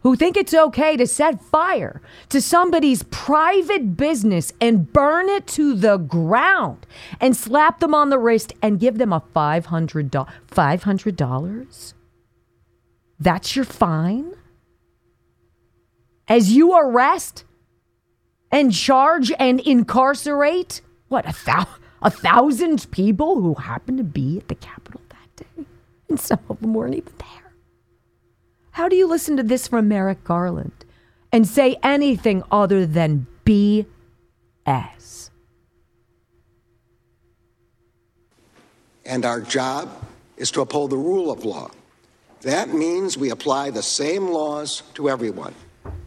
who 0.02 0.16
think 0.16 0.36
it's 0.36 0.54
okay 0.54 0.96
to 0.96 1.06
set 1.06 1.40
fire 1.42 2.00
to 2.28 2.40
somebody's 2.40 3.02
private 3.04 3.96
business 3.96 4.52
and 4.60 4.92
burn 4.92 5.28
it 5.28 5.46
to 5.46 5.74
the 5.74 5.96
ground 5.96 6.86
and 7.20 7.36
slap 7.36 7.80
them 7.80 7.94
on 7.94 8.10
the 8.10 8.18
wrist 8.18 8.52
and 8.62 8.80
give 8.80 8.98
them 8.98 9.12
a 9.12 9.20
$500, 9.20 10.28
$500? 10.50 11.94
That's 13.20 13.56
your 13.56 13.64
fine? 13.64 14.34
As 16.28 16.52
you 16.52 16.74
arrest 16.78 17.44
and 18.50 18.72
charge 18.72 19.32
and 19.38 19.60
incarcerate, 19.60 20.80
what, 21.08 21.26
a, 21.26 21.34
thou- 21.44 21.66
a 22.02 22.10
thousand 22.10 22.90
people 22.90 23.40
who 23.40 23.54
happened 23.54 23.98
to 23.98 24.04
be 24.04 24.38
at 24.38 24.48
the 24.48 24.54
Capitol 24.54 25.00
that 25.08 25.36
day? 25.36 25.64
And 26.08 26.20
some 26.20 26.38
of 26.48 26.60
them 26.60 26.74
weren't 26.74 26.94
even 26.94 27.12
there. 27.18 27.47
How 28.78 28.88
do 28.88 28.94
you 28.94 29.08
listen 29.08 29.36
to 29.38 29.42
this 29.42 29.66
from 29.66 29.88
Merrick 29.88 30.22
Garland 30.22 30.84
and 31.32 31.48
say 31.48 31.76
anything 31.82 32.44
other 32.48 32.86
than 32.86 33.26
BS? 33.44 33.86
And 39.04 39.24
our 39.24 39.40
job 39.40 39.90
is 40.36 40.52
to 40.52 40.60
uphold 40.60 40.90
the 40.90 40.96
rule 40.96 41.32
of 41.32 41.44
law. 41.44 41.72
That 42.42 42.68
means 42.68 43.18
we 43.18 43.30
apply 43.30 43.70
the 43.70 43.82
same 43.82 44.28
laws 44.28 44.84
to 44.94 45.10
everyone. 45.10 45.56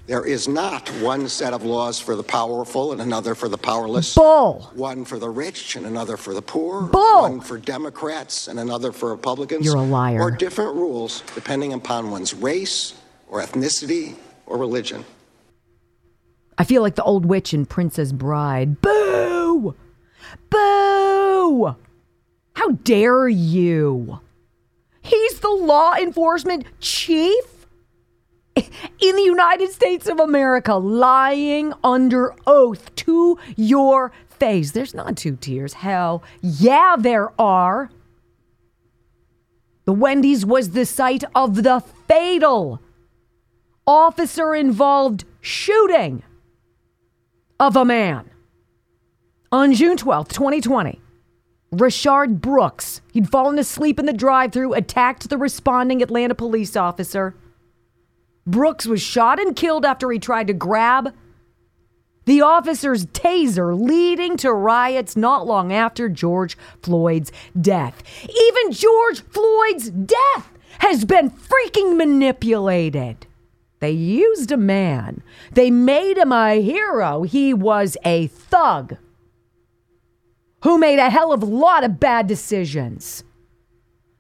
There 0.07 0.25
is 0.25 0.47
not 0.47 0.89
one 1.01 1.29
set 1.29 1.53
of 1.53 1.63
laws 1.63 1.99
for 1.99 2.15
the 2.15 2.23
powerful 2.23 2.91
and 2.91 3.01
another 3.01 3.35
for 3.35 3.47
the 3.47 3.57
powerless. 3.57 4.15
Bull. 4.15 4.69
One 4.73 5.05
for 5.05 5.17
the 5.17 5.29
rich 5.29 5.75
and 5.75 5.85
another 5.85 6.17
for 6.17 6.33
the 6.33 6.41
poor. 6.41 6.81
Bull. 6.81 7.21
One 7.21 7.39
for 7.39 7.57
Democrats 7.57 8.47
and 8.47 8.59
another 8.59 8.91
for 8.91 9.11
Republicans. 9.11 9.65
You're 9.65 9.77
a 9.77 9.81
liar. 9.81 10.19
Or 10.19 10.31
different 10.31 10.75
rules 10.75 11.23
depending 11.33 11.73
upon 11.73 12.11
one's 12.11 12.33
race 12.33 12.95
or 13.29 13.41
ethnicity 13.41 14.15
or 14.45 14.57
religion. 14.57 15.05
I 16.57 16.63
feel 16.63 16.81
like 16.81 16.95
the 16.95 17.03
old 17.03 17.25
witch 17.25 17.53
in 17.53 17.65
Princess 17.65 18.11
Bride. 18.11 18.81
Boo! 18.81 19.75
Boo! 20.49 21.75
How 22.53 22.71
dare 22.83 23.27
you? 23.29 24.19
He's 25.01 25.39
the 25.39 25.49
law 25.49 25.95
enforcement 25.95 26.65
chief 26.79 27.60
in 28.99 29.15
the 29.15 29.21
United 29.21 29.71
States 29.71 30.07
of 30.07 30.19
America, 30.19 30.75
lying 30.75 31.73
under 31.83 32.33
oath 32.45 32.93
to 32.95 33.37
your 33.55 34.11
face. 34.27 34.71
There's 34.71 34.93
not 34.93 35.17
two 35.17 35.35
tiers. 35.35 35.73
Hell, 35.73 36.23
yeah, 36.41 36.95
there 36.97 37.29
are. 37.39 37.89
The 39.85 39.93
Wendy's 39.93 40.45
was 40.45 40.71
the 40.71 40.85
site 40.85 41.23
of 41.35 41.63
the 41.63 41.81
fatal 42.07 42.81
officer 43.87 44.53
involved 44.55 45.25
shooting 45.41 46.23
of 47.59 47.75
a 47.75 47.83
man 47.83 48.29
on 49.51 49.73
June 49.73 49.97
12th, 49.97 50.29
2020. 50.29 51.01
Rayshard 51.73 52.41
Brooks, 52.41 53.01
he'd 53.13 53.29
fallen 53.29 53.57
asleep 53.57 53.97
in 53.97 54.05
the 54.05 54.13
drive 54.13 54.51
through, 54.51 54.73
attacked 54.73 55.29
the 55.29 55.37
responding 55.37 56.01
Atlanta 56.01 56.35
police 56.35 56.75
officer. 56.75 57.35
Brooks 58.45 58.85
was 58.85 59.01
shot 59.01 59.39
and 59.39 59.55
killed 59.55 59.85
after 59.85 60.09
he 60.11 60.19
tried 60.19 60.47
to 60.47 60.53
grab 60.53 61.13
the 62.25 62.41
officer's 62.41 63.05
taser, 63.07 63.79
leading 63.79 64.37
to 64.37 64.53
riots 64.53 65.15
not 65.15 65.47
long 65.47 65.73
after 65.73 66.07
George 66.07 66.57
Floyd's 66.81 67.31
death. 67.59 68.03
Even 68.23 68.71
George 68.71 69.21
Floyd's 69.21 69.89
death 69.89 70.49
has 70.79 71.03
been 71.03 71.31
freaking 71.31 71.97
manipulated. 71.97 73.25
They 73.79 73.91
used 73.91 74.51
a 74.51 74.57
man, 74.57 75.23
they 75.51 75.71
made 75.71 76.17
him 76.17 76.31
a 76.31 76.61
hero. 76.61 77.23
He 77.23 77.53
was 77.53 77.97
a 78.05 78.27
thug 78.27 78.97
who 80.63 80.77
made 80.77 80.99
a 80.99 81.09
hell 81.09 81.33
of 81.33 81.41
a 81.41 81.47
lot 81.47 81.83
of 81.83 81.99
bad 81.99 82.27
decisions. 82.27 83.23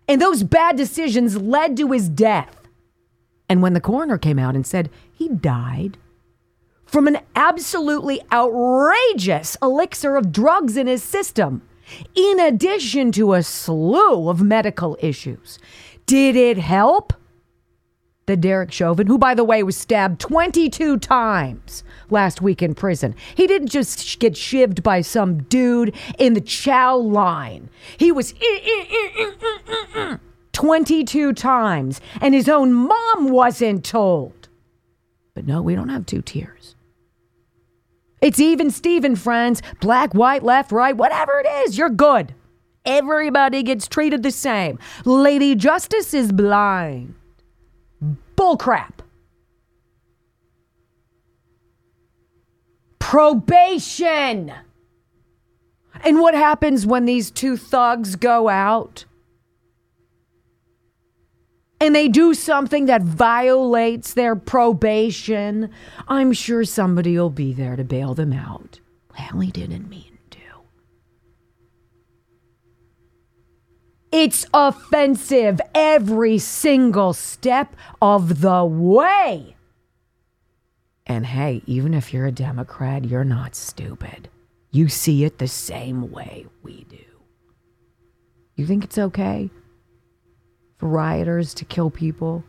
And 0.07 0.19
those 0.19 0.43
bad 0.43 0.75
decisions 0.75 1.37
led 1.37 1.77
to 1.77 1.91
his 1.91 2.09
death. 2.09 2.60
And 3.51 3.61
when 3.61 3.73
the 3.73 3.81
coroner 3.81 4.17
came 4.17 4.39
out 4.39 4.55
and 4.55 4.65
said 4.65 4.89
he 5.11 5.27
died 5.27 5.97
from 6.85 7.05
an 7.05 7.17
absolutely 7.35 8.21
outrageous 8.31 9.57
elixir 9.61 10.15
of 10.15 10.31
drugs 10.31 10.77
in 10.77 10.87
his 10.87 11.03
system, 11.03 11.61
in 12.15 12.39
addition 12.39 13.11
to 13.11 13.33
a 13.33 13.43
slew 13.43 14.29
of 14.29 14.41
medical 14.41 14.97
issues, 15.01 15.59
did 16.05 16.37
it 16.37 16.59
help? 16.59 17.11
The 18.25 18.37
Derek 18.37 18.71
Chauvin, 18.71 19.07
who, 19.07 19.17
by 19.17 19.33
the 19.33 19.43
way, 19.43 19.63
was 19.63 19.75
stabbed 19.75 20.21
22 20.21 20.97
times 20.99 21.83
last 22.09 22.41
week 22.41 22.61
in 22.61 22.73
prison. 22.73 23.15
He 23.35 23.47
didn't 23.47 23.67
just 23.67 24.17
get 24.19 24.35
shivved 24.35 24.81
by 24.81 25.01
some 25.01 25.43
dude 25.43 25.93
in 26.17 26.35
the 26.35 26.39
chow 26.39 26.95
line. 26.95 27.69
He 27.97 28.13
was. 28.13 28.31
Eh, 28.31 28.59
eh, 28.63 29.27
eh, 29.97 30.17
Eh, 30.61 30.67
eh, 30.67 30.69
eh, 30.69 30.85
22 30.85 31.33
times, 31.33 32.01
and 32.21 32.33
his 32.33 32.47
own 32.47 32.73
mom 32.73 33.29
wasn't 33.29 33.83
told. 33.83 34.49
But 35.33 35.47
no, 35.47 35.61
we 35.61 35.75
don't 35.75 35.89
have 35.89 36.05
two 36.05 36.21
tiers. 36.21 36.75
It's 38.21 38.39
even 38.39 38.69
Steven, 38.69 39.15
friends. 39.15 39.61
Black, 39.79 40.13
white, 40.13 40.43
left, 40.43 40.71
right, 40.71 40.95
whatever 40.95 41.39
it 41.39 41.47
is, 41.65 41.77
you're 41.77 41.89
good. 41.89 42.35
Everybody 42.85 43.63
gets 43.63 43.87
treated 43.87 44.23
the 44.23 44.31
same. 44.31 44.77
Lady 45.05 45.55
Justice 45.55 46.13
is 46.13 46.31
blind. 46.31 47.15
Bullcrap. 48.35 49.01
Probation. 52.99 54.53
And 56.03 56.19
what 56.19 56.33
happens 56.33 56.85
when 56.85 57.05
these 57.05 57.31
two 57.31 57.57
thugs 57.57 58.15
go 58.15 58.49
out? 58.49 59.05
And 61.81 61.95
they 61.95 62.07
do 62.07 62.35
something 62.35 62.85
that 62.85 63.01
violates 63.01 64.13
their 64.13 64.35
probation, 64.35 65.71
I'm 66.07 66.31
sure 66.31 66.63
somebody 66.63 67.17
will 67.17 67.31
be 67.31 67.53
there 67.53 67.75
to 67.75 67.83
bail 67.83 68.13
them 68.13 68.31
out. 68.31 68.79
Well, 69.17 69.41
he 69.41 69.49
didn't 69.49 69.89
mean 69.89 70.19
to. 70.29 70.39
It's 74.11 74.45
offensive 74.53 75.59
every 75.73 76.37
single 76.37 77.13
step 77.13 77.75
of 77.99 78.41
the 78.41 78.63
way. 78.63 79.55
And 81.07 81.25
hey, 81.25 81.63
even 81.65 81.95
if 81.95 82.13
you're 82.13 82.27
a 82.27 82.31
Democrat, 82.31 83.05
you're 83.05 83.23
not 83.23 83.55
stupid. 83.55 84.29
You 84.69 84.87
see 84.87 85.23
it 85.23 85.39
the 85.39 85.47
same 85.47 86.11
way 86.11 86.45
we 86.61 86.83
do. 86.83 86.97
You 88.55 88.67
think 88.67 88.83
it's 88.83 88.99
okay? 88.99 89.49
Rioters 90.81 91.53
to 91.55 91.65
kill 91.65 91.89
people, 91.89 92.43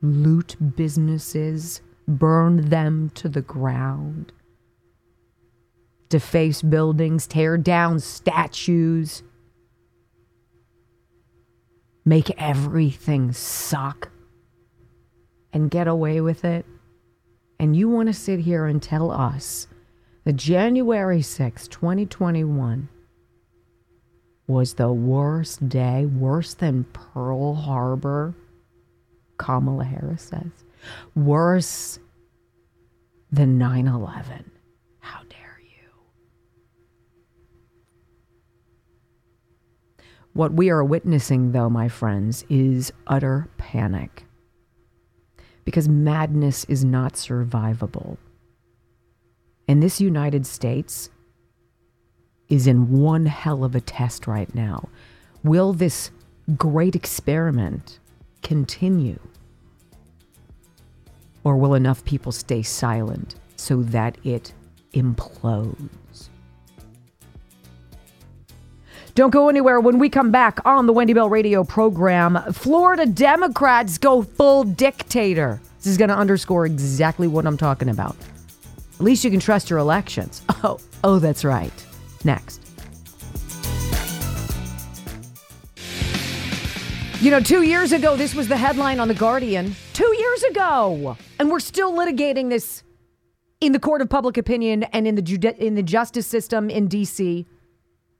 loot 0.00 0.56
businesses, 0.76 1.80
burn 2.08 2.68
them 2.68 3.10
to 3.14 3.28
the 3.28 3.42
ground, 3.42 4.32
deface 6.08 6.62
buildings, 6.62 7.26
tear 7.26 7.56
down 7.56 8.00
statues, 8.00 9.22
make 12.04 12.30
everything 12.38 13.32
suck, 13.32 14.10
and 15.52 15.70
get 15.70 15.86
away 15.86 16.20
with 16.20 16.44
it. 16.44 16.66
And 17.58 17.76
you 17.76 17.88
want 17.88 18.08
to 18.08 18.12
sit 18.12 18.40
here 18.40 18.66
and 18.66 18.82
tell 18.82 19.10
us 19.10 19.68
that 20.24 20.36
January 20.36 21.22
6, 21.22 21.68
2021, 21.68 22.88
was 24.46 24.74
the 24.74 24.92
worst 24.92 25.68
day, 25.68 26.06
worse 26.06 26.54
than 26.54 26.84
Pearl 26.92 27.54
Harbor, 27.54 28.34
Kamala 29.38 29.84
Harris 29.84 30.22
says. 30.22 30.64
Worse 31.14 31.98
than 33.30 33.56
9 33.58 33.86
11. 33.86 34.50
How 34.98 35.20
dare 35.28 35.60
you? 35.62 35.88
What 40.32 40.52
we 40.52 40.70
are 40.70 40.84
witnessing, 40.84 41.52
though, 41.52 41.70
my 41.70 41.88
friends, 41.88 42.44
is 42.48 42.92
utter 43.06 43.48
panic. 43.58 44.24
Because 45.64 45.88
madness 45.88 46.64
is 46.64 46.84
not 46.84 47.14
survivable. 47.14 48.16
In 49.68 49.78
this 49.78 50.00
United 50.00 50.44
States, 50.44 51.08
is 52.52 52.66
in 52.66 53.00
one 53.00 53.24
hell 53.24 53.64
of 53.64 53.74
a 53.74 53.80
test 53.80 54.26
right 54.26 54.54
now. 54.54 54.86
Will 55.42 55.72
this 55.72 56.10
great 56.54 56.94
experiment 56.94 57.98
continue? 58.42 59.18
Or 61.44 61.56
will 61.56 61.72
enough 61.72 62.04
people 62.04 62.30
stay 62.30 62.62
silent 62.62 63.36
so 63.56 63.82
that 63.84 64.18
it 64.22 64.52
implodes? 64.92 66.28
Don't 69.14 69.30
go 69.30 69.48
anywhere. 69.48 69.80
When 69.80 69.98
we 69.98 70.10
come 70.10 70.30
back 70.30 70.60
on 70.66 70.86
the 70.86 70.92
Wendy 70.92 71.14
Bell 71.14 71.30
radio 71.30 71.64
program, 71.64 72.38
Florida 72.52 73.06
Democrats 73.06 73.96
go 73.96 74.20
full 74.20 74.64
dictator. 74.64 75.58
This 75.78 75.86
is 75.86 75.96
going 75.96 76.10
to 76.10 76.16
underscore 76.16 76.66
exactly 76.66 77.28
what 77.28 77.46
I'm 77.46 77.56
talking 77.56 77.88
about. 77.88 78.14
At 78.96 79.00
least 79.00 79.24
you 79.24 79.30
can 79.30 79.40
trust 79.40 79.70
your 79.70 79.78
elections. 79.78 80.42
Oh, 80.64 80.78
oh, 81.02 81.18
that's 81.18 81.44
right 81.44 81.72
next. 82.24 82.60
You 87.20 87.30
know, 87.30 87.38
two 87.38 87.62
years 87.62 87.92
ago, 87.92 88.16
this 88.16 88.34
was 88.34 88.48
the 88.48 88.56
headline 88.56 88.98
on 88.98 89.06
The 89.06 89.14
Guardian. 89.14 89.76
Two 89.92 90.12
years 90.18 90.42
ago. 90.42 91.16
And 91.38 91.50
we're 91.50 91.60
still 91.60 91.92
litigating 91.92 92.48
this 92.48 92.82
in 93.60 93.70
the 93.70 93.78
court 93.78 94.02
of 94.02 94.10
public 94.10 94.36
opinion 94.36 94.82
and 94.82 95.06
in 95.06 95.14
the, 95.14 95.54
in 95.64 95.76
the 95.76 95.84
justice 95.84 96.26
system 96.26 96.68
in 96.68 96.88
D.C. 96.88 97.46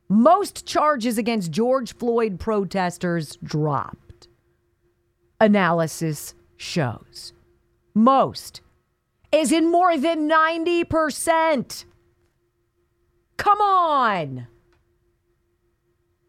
Most 0.09 0.67
charges 0.67 1.19
against 1.19 1.51
George 1.51 1.97
Floyd 1.97 2.39
protesters 2.39 3.37
dropped. 3.43 4.29
Analysis 5.41 6.35
shows. 6.57 7.33
Most 7.95 8.61
is 9.33 9.51
in 9.51 9.69
more 9.69 9.99
than 9.99 10.31
90%. 10.31 11.85
Come 13.43 13.61
on. 13.61 14.47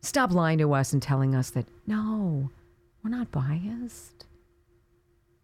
Stop 0.01 0.31
lying 0.31 0.57
to 0.57 0.73
us 0.73 0.93
and 0.93 0.99
telling 1.01 1.35
us 1.35 1.51
that, 1.51 1.67
no, 1.85 2.49
we're 3.03 3.11
not 3.11 3.29
biased. 3.29 4.25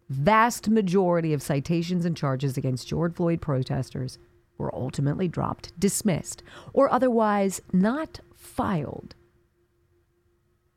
Vast 0.08 0.68
majority 0.68 1.32
of 1.32 1.40
citations 1.40 2.04
and 2.04 2.16
charges 2.16 2.56
against 2.56 2.88
George 2.88 3.14
Floyd 3.14 3.40
protesters 3.40 4.18
were 4.58 4.74
ultimately 4.74 5.28
dropped, 5.28 5.78
dismissed, 5.78 6.42
or 6.72 6.92
otherwise 6.92 7.60
not 7.72 8.18
filed. 8.34 9.14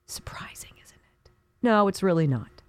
Surprising, 0.05 0.73
isn't 0.83 0.99
it? 1.23 1.31
No, 1.63 1.87
it's 1.87 2.03
really 2.03 2.27
not. 2.27 2.61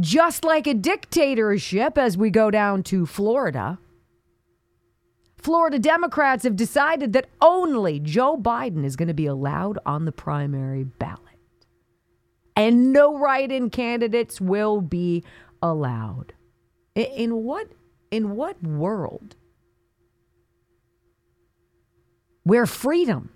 Just 0.00 0.44
like 0.44 0.66
a 0.66 0.74
dictatorship, 0.74 1.96
as 1.96 2.18
we 2.18 2.30
go 2.30 2.50
down 2.50 2.82
to 2.82 3.06
Florida, 3.06 3.78
Florida 5.46 5.78
Democrats 5.78 6.42
have 6.42 6.56
decided 6.56 7.12
that 7.12 7.28
only 7.40 8.00
Joe 8.00 8.36
Biden 8.36 8.84
is 8.84 8.96
going 8.96 9.06
to 9.06 9.14
be 9.14 9.26
allowed 9.26 9.78
on 9.86 10.04
the 10.04 10.10
primary 10.10 10.82
ballot. 10.82 11.20
And 12.56 12.92
no 12.92 13.16
write 13.16 13.52
in 13.52 13.70
candidates 13.70 14.40
will 14.40 14.80
be 14.80 15.22
allowed. 15.62 16.32
In 16.96 17.44
what 17.44 17.68
in 18.10 18.34
what 18.34 18.60
world 18.60 19.36
where 22.42 22.66
freedom 22.66 23.30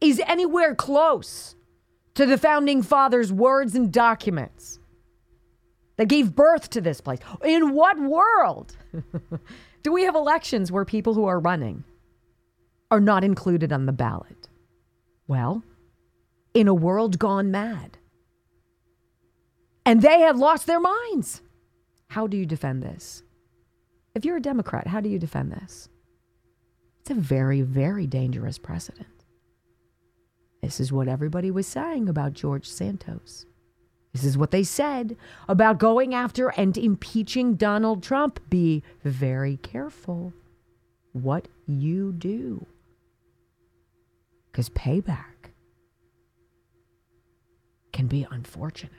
is 0.00 0.22
anywhere 0.28 0.76
close 0.76 1.56
to 2.14 2.24
the 2.24 2.38
founding 2.38 2.82
fathers' 2.84 3.32
words 3.32 3.74
and 3.74 3.92
documents 3.92 4.78
that 5.96 6.06
gave 6.06 6.36
birth 6.36 6.70
to 6.70 6.80
this 6.80 7.00
place? 7.00 7.18
In 7.44 7.74
what 7.74 7.98
world? 7.98 8.76
Do 9.82 9.92
we 9.92 10.04
have 10.04 10.14
elections 10.14 10.70
where 10.70 10.84
people 10.84 11.14
who 11.14 11.24
are 11.24 11.40
running 11.40 11.84
are 12.90 13.00
not 13.00 13.24
included 13.24 13.72
on 13.72 13.86
the 13.86 13.92
ballot? 13.92 14.48
Well, 15.26 15.62
in 16.54 16.68
a 16.68 16.74
world 16.74 17.18
gone 17.18 17.50
mad. 17.50 17.98
And 19.86 20.02
they 20.02 20.20
have 20.20 20.38
lost 20.38 20.66
their 20.66 20.80
minds. 20.80 21.42
How 22.08 22.26
do 22.26 22.36
you 22.36 22.44
defend 22.46 22.82
this? 22.82 23.22
If 24.14 24.24
you're 24.24 24.36
a 24.36 24.42
Democrat, 24.42 24.86
how 24.88 25.00
do 25.00 25.08
you 25.08 25.18
defend 25.18 25.52
this? 25.52 25.88
It's 27.00 27.10
a 27.10 27.14
very, 27.14 27.62
very 27.62 28.06
dangerous 28.06 28.58
precedent. 28.58 29.06
This 30.62 30.80
is 30.80 30.92
what 30.92 31.08
everybody 31.08 31.50
was 31.50 31.66
saying 31.66 32.08
about 32.08 32.34
George 32.34 32.68
Santos. 32.68 33.46
This 34.12 34.24
is 34.24 34.36
what 34.36 34.50
they 34.50 34.64
said 34.64 35.16
about 35.48 35.78
going 35.78 36.14
after 36.14 36.48
and 36.48 36.76
impeaching 36.76 37.54
Donald 37.54 38.02
Trump. 38.02 38.40
Be 38.50 38.82
very 39.04 39.56
careful 39.58 40.32
what 41.12 41.48
you 41.66 42.12
do. 42.12 42.66
Because 44.50 44.68
payback 44.70 45.52
can 47.92 48.08
be 48.08 48.26
unfortunate. 48.30 48.92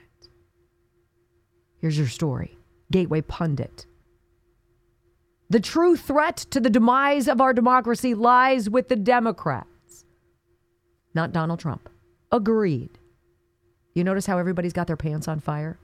Here's 1.78 1.98
your 1.98 2.06
story 2.06 2.56
Gateway 2.90 3.20
Pundit. 3.20 3.86
The 5.50 5.60
true 5.60 5.96
threat 5.96 6.38
to 6.50 6.60
the 6.60 6.70
demise 6.70 7.28
of 7.28 7.40
our 7.42 7.52
democracy 7.52 8.14
lies 8.14 8.70
with 8.70 8.88
the 8.88 8.96
Democrats, 8.96 10.06
not 11.14 11.32
Donald 11.32 11.60
Trump. 11.60 11.90
Agreed. 12.30 12.98
You 13.94 14.04
notice 14.04 14.26
how 14.26 14.38
everybody's 14.38 14.72
got 14.72 14.86
their 14.86 14.96
pants 14.96 15.28
on 15.28 15.40
fire? 15.40 15.78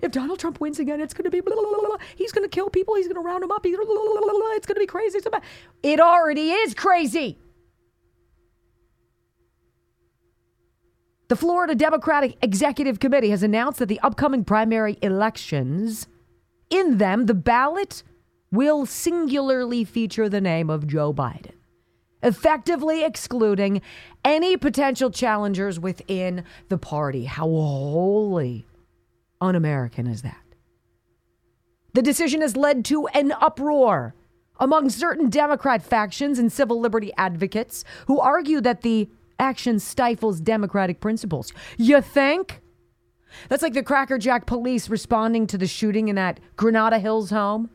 If 0.00 0.12
Donald 0.12 0.38
Trump 0.38 0.60
wins 0.60 0.78
again, 0.78 1.00
it's 1.00 1.14
going 1.14 1.24
to 1.24 1.30
be 1.30 1.40
blah, 1.40 1.54
blah, 1.60 1.64
blah, 1.64 1.96
he's 2.16 2.32
going 2.32 2.44
to 2.44 2.48
kill 2.48 2.70
people. 2.70 2.94
He's 2.94 3.06
going 3.06 3.16
to 3.16 3.20
round 3.20 3.42
them 3.42 3.50
up. 3.50 3.64
It's 3.66 4.66
going 4.66 4.74
to 4.76 4.80
be 4.80 4.86
crazy. 4.86 5.18
It 5.82 6.00
already 6.00 6.50
is 6.50 6.74
crazy. 6.74 7.38
The 11.28 11.36
Florida 11.36 11.74
Democratic 11.74 12.36
Executive 12.42 13.00
Committee 13.00 13.30
has 13.30 13.42
announced 13.42 13.78
that 13.78 13.86
the 13.86 13.98
upcoming 14.00 14.44
primary 14.44 14.98
elections, 15.00 16.06
in 16.68 16.98
them, 16.98 17.24
the 17.24 17.34
ballot 17.34 18.02
will 18.50 18.84
singularly 18.84 19.82
feature 19.82 20.28
the 20.28 20.42
name 20.42 20.68
of 20.68 20.86
Joe 20.86 21.12
Biden, 21.14 21.52
effectively 22.22 23.04
excluding 23.04 23.82
any 24.24 24.56
potential 24.56 25.10
challengers 25.10 25.80
within 25.80 26.44
the 26.68 26.78
party. 26.78 27.24
How 27.24 27.44
wholly 27.44 28.66
un 29.40 29.56
American 29.56 30.06
is 30.06 30.22
that? 30.22 30.36
The 31.94 32.02
decision 32.02 32.40
has 32.40 32.56
led 32.56 32.84
to 32.86 33.06
an 33.08 33.32
uproar 33.32 34.14
among 34.58 34.90
certain 34.90 35.28
Democrat 35.28 35.82
factions 35.82 36.38
and 36.38 36.50
civil 36.50 36.80
liberty 36.80 37.12
advocates 37.18 37.84
who 38.06 38.20
argue 38.20 38.60
that 38.60 38.82
the 38.82 39.10
action 39.38 39.78
stifles 39.78 40.40
democratic 40.40 41.00
principles. 41.00 41.52
You 41.76 42.00
think? 42.00 42.60
That's 43.48 43.62
like 43.62 43.72
the 43.72 43.82
Cracker 43.82 44.18
Jack 44.18 44.46
police 44.46 44.88
responding 44.88 45.46
to 45.48 45.58
the 45.58 45.66
shooting 45.66 46.08
in 46.08 46.16
that 46.16 46.38
Granada 46.56 46.98
Hills 46.98 47.30
home. 47.30 47.70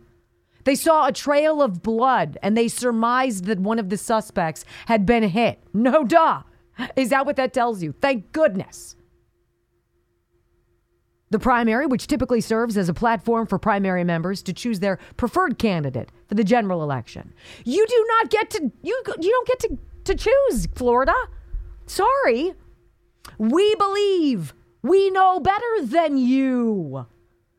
They 0.68 0.76
saw 0.76 1.08
a 1.08 1.14
trail 1.14 1.62
of 1.62 1.82
blood 1.82 2.38
and 2.44 2.58
they 2.58 2.68
surmised 2.68 3.46
that 3.46 3.58
one 3.58 3.80
of 3.80 3.88
the 3.88 3.96
suspects 3.96 4.66
had 4.88 5.06
been 5.06 5.24
hit. 5.24 5.64
No 5.74 6.04
duh. 6.04 6.42
Is 6.98 7.08
that 7.12 7.26
what 7.26 7.38
that 7.38 7.54
tells 7.54 7.82
you? 7.82 7.94
Thank 7.94 8.34
goodness. 8.34 8.98
The 11.30 11.40
primary, 11.40 11.86
which 11.86 12.08
typically 12.08 12.42
serves 12.42 12.76
as 12.78 12.90
a 12.90 12.94
platform 12.94 13.48
for 13.48 13.58
primary 13.58 14.04
members 14.04 14.44
to 14.44 14.52
choose 14.52 14.82
their 14.82 15.00
preferred 15.16 15.58
candidate 15.58 16.12
for 16.28 16.36
the 16.36 16.44
general 16.44 16.84
election. 16.84 17.34
You 17.64 17.88
do 17.88 18.06
not 18.10 18.30
get 18.30 18.50
to 18.50 18.70
you 18.82 19.04
you 19.22 19.32
don't 19.32 19.48
get 19.48 19.60
to 19.60 19.78
to 20.04 20.16
choose, 20.16 20.68
Florida. 20.76 21.16
Sorry. 21.86 22.52
We 23.38 23.74
believe 23.76 24.54
we 24.82 25.12
know 25.12 25.40
better 25.40 25.86
than 25.86 26.18
you. 26.18 27.08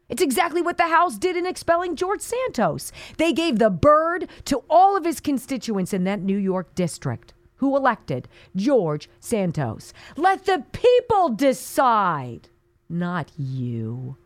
It's 0.09 0.23
exactly 0.23 0.63
what 0.63 0.79
the 0.79 0.89
House 0.89 1.19
did 1.19 1.37
in 1.37 1.47
expelling 1.47 1.95
George 1.95 2.23
Santos. 2.23 2.93
They 3.19 3.33
gave 3.33 3.59
the 3.59 3.71
bird 3.71 4.29
to 4.47 4.63
all 4.71 4.97
of 4.97 5.05
his 5.05 5.21
constituents 5.21 5.93
in 5.93 6.05
that 6.05 6.21
New 6.21 6.39
York 6.39 6.75
district 6.75 7.35
who 7.57 7.77
elected 7.77 8.29
George 8.57 9.09
Santos. 9.21 9.93
Let 10.17 10.47
the 10.47 10.65
people 10.73 11.29
decide, 11.31 12.49
not 12.89 13.31
you. 13.37 14.17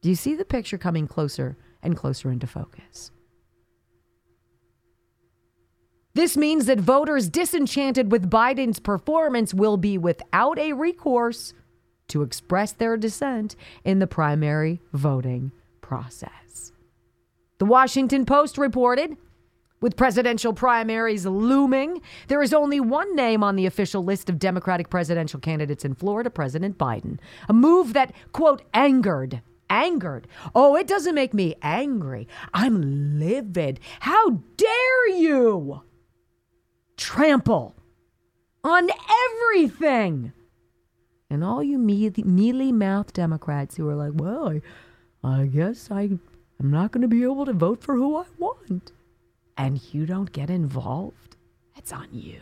Do 0.00 0.08
you 0.08 0.14
see 0.14 0.34
the 0.34 0.44
picture 0.44 0.78
coming 0.78 1.06
closer 1.06 1.58
and 1.82 1.96
closer 1.96 2.30
into 2.30 2.46
focus? 2.46 3.10
This 6.14 6.36
means 6.36 6.66
that 6.66 6.80
voters 6.80 7.28
disenchanted 7.28 8.10
with 8.10 8.30
Biden's 8.30 8.80
performance 8.80 9.54
will 9.54 9.76
be 9.76 9.96
without 9.96 10.58
a 10.58 10.72
recourse 10.72 11.52
to 12.10 12.22
express 12.22 12.72
their 12.72 12.96
dissent 12.96 13.56
in 13.84 13.98
the 13.98 14.06
primary 14.06 14.80
voting 14.92 15.52
process. 15.80 16.72
The 17.58 17.64
Washington 17.64 18.24
Post 18.24 18.58
reported 18.58 19.16
with 19.80 19.96
presidential 19.96 20.52
primaries 20.52 21.24
looming, 21.24 22.02
there 22.28 22.42
is 22.42 22.52
only 22.52 22.80
one 22.80 23.14
name 23.16 23.42
on 23.42 23.56
the 23.56 23.66
official 23.66 24.04
list 24.04 24.28
of 24.28 24.38
Democratic 24.38 24.90
presidential 24.90 25.40
candidates 25.40 25.84
in 25.84 25.94
Florida 25.94 26.28
President 26.30 26.76
Biden. 26.76 27.18
A 27.48 27.54
move 27.54 27.94
that, 27.94 28.12
quote, 28.32 28.62
angered. 28.74 29.40
Angered. 29.70 30.26
Oh, 30.54 30.76
it 30.76 30.86
doesn't 30.86 31.14
make 31.14 31.32
me 31.32 31.54
angry. 31.62 32.28
I'm 32.52 33.18
livid. 33.18 33.80
How 34.00 34.40
dare 34.56 35.08
you 35.08 35.82
trample 36.96 37.74
on 38.62 38.90
everything 39.48 40.32
and 41.30 41.44
all 41.44 41.62
you 41.62 41.78
mealy 41.78 42.72
mouthed 42.72 43.14
Democrats 43.14 43.76
who 43.76 43.88
are 43.88 43.94
like, 43.94 44.12
well, 44.14 44.48
I, 44.48 44.60
I 45.22 45.46
guess 45.46 45.90
I, 45.90 46.10
I'm 46.58 46.70
not 46.70 46.90
going 46.90 47.02
to 47.02 47.08
be 47.08 47.22
able 47.22 47.46
to 47.46 47.52
vote 47.52 47.82
for 47.82 47.94
who 47.94 48.16
I 48.16 48.24
want. 48.36 48.92
And 49.56 49.80
you 49.94 50.06
don't 50.06 50.32
get 50.32 50.50
involved, 50.50 51.36
that's 51.74 51.92
on 51.92 52.08
you. 52.12 52.40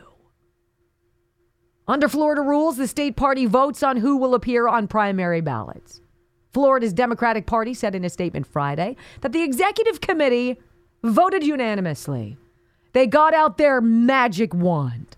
Under 1.86 2.08
Florida 2.08 2.42
rules, 2.42 2.76
the 2.76 2.88
state 2.88 3.16
party 3.16 3.46
votes 3.46 3.82
on 3.82 3.98
who 3.98 4.16
will 4.16 4.34
appear 4.34 4.68
on 4.68 4.88
primary 4.88 5.40
ballots. 5.40 6.00
Florida's 6.52 6.92
Democratic 6.92 7.46
Party 7.46 7.74
said 7.74 7.94
in 7.94 8.04
a 8.04 8.10
statement 8.10 8.46
Friday 8.46 8.96
that 9.20 9.32
the 9.32 9.42
executive 9.42 10.00
committee 10.00 10.58
voted 11.02 11.44
unanimously. 11.44 12.36
They 12.92 13.06
got 13.06 13.34
out 13.34 13.58
their 13.58 13.80
magic 13.80 14.54
wand. 14.54 15.16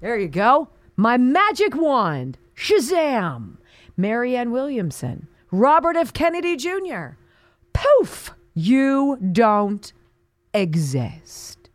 There 0.00 0.18
you 0.18 0.28
go. 0.28 0.68
My 0.96 1.16
Magic 1.16 1.74
Wand, 1.74 2.38
Shazam, 2.54 3.56
Marianne 3.96 4.50
Williamson, 4.50 5.28
Robert 5.50 5.96
F. 5.96 6.12
Kennedy 6.12 6.56
Jr. 6.56 7.16
Poof, 7.72 8.34
you 8.54 9.18
don't 9.32 9.92
exist. 10.52 11.70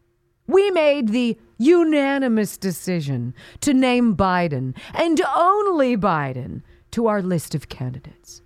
We 0.48 0.70
made 0.72 1.10
the 1.10 1.38
unanimous 1.58 2.58
decision 2.58 3.34
to 3.62 3.74
name 3.74 4.16
Biden 4.16 4.76
and 4.94 5.20
only 5.36 5.98
Biden 5.98 6.62
to 6.92 7.08
our 7.08 7.22
list 7.22 7.56
of 7.56 7.70
candidates. 7.70 8.42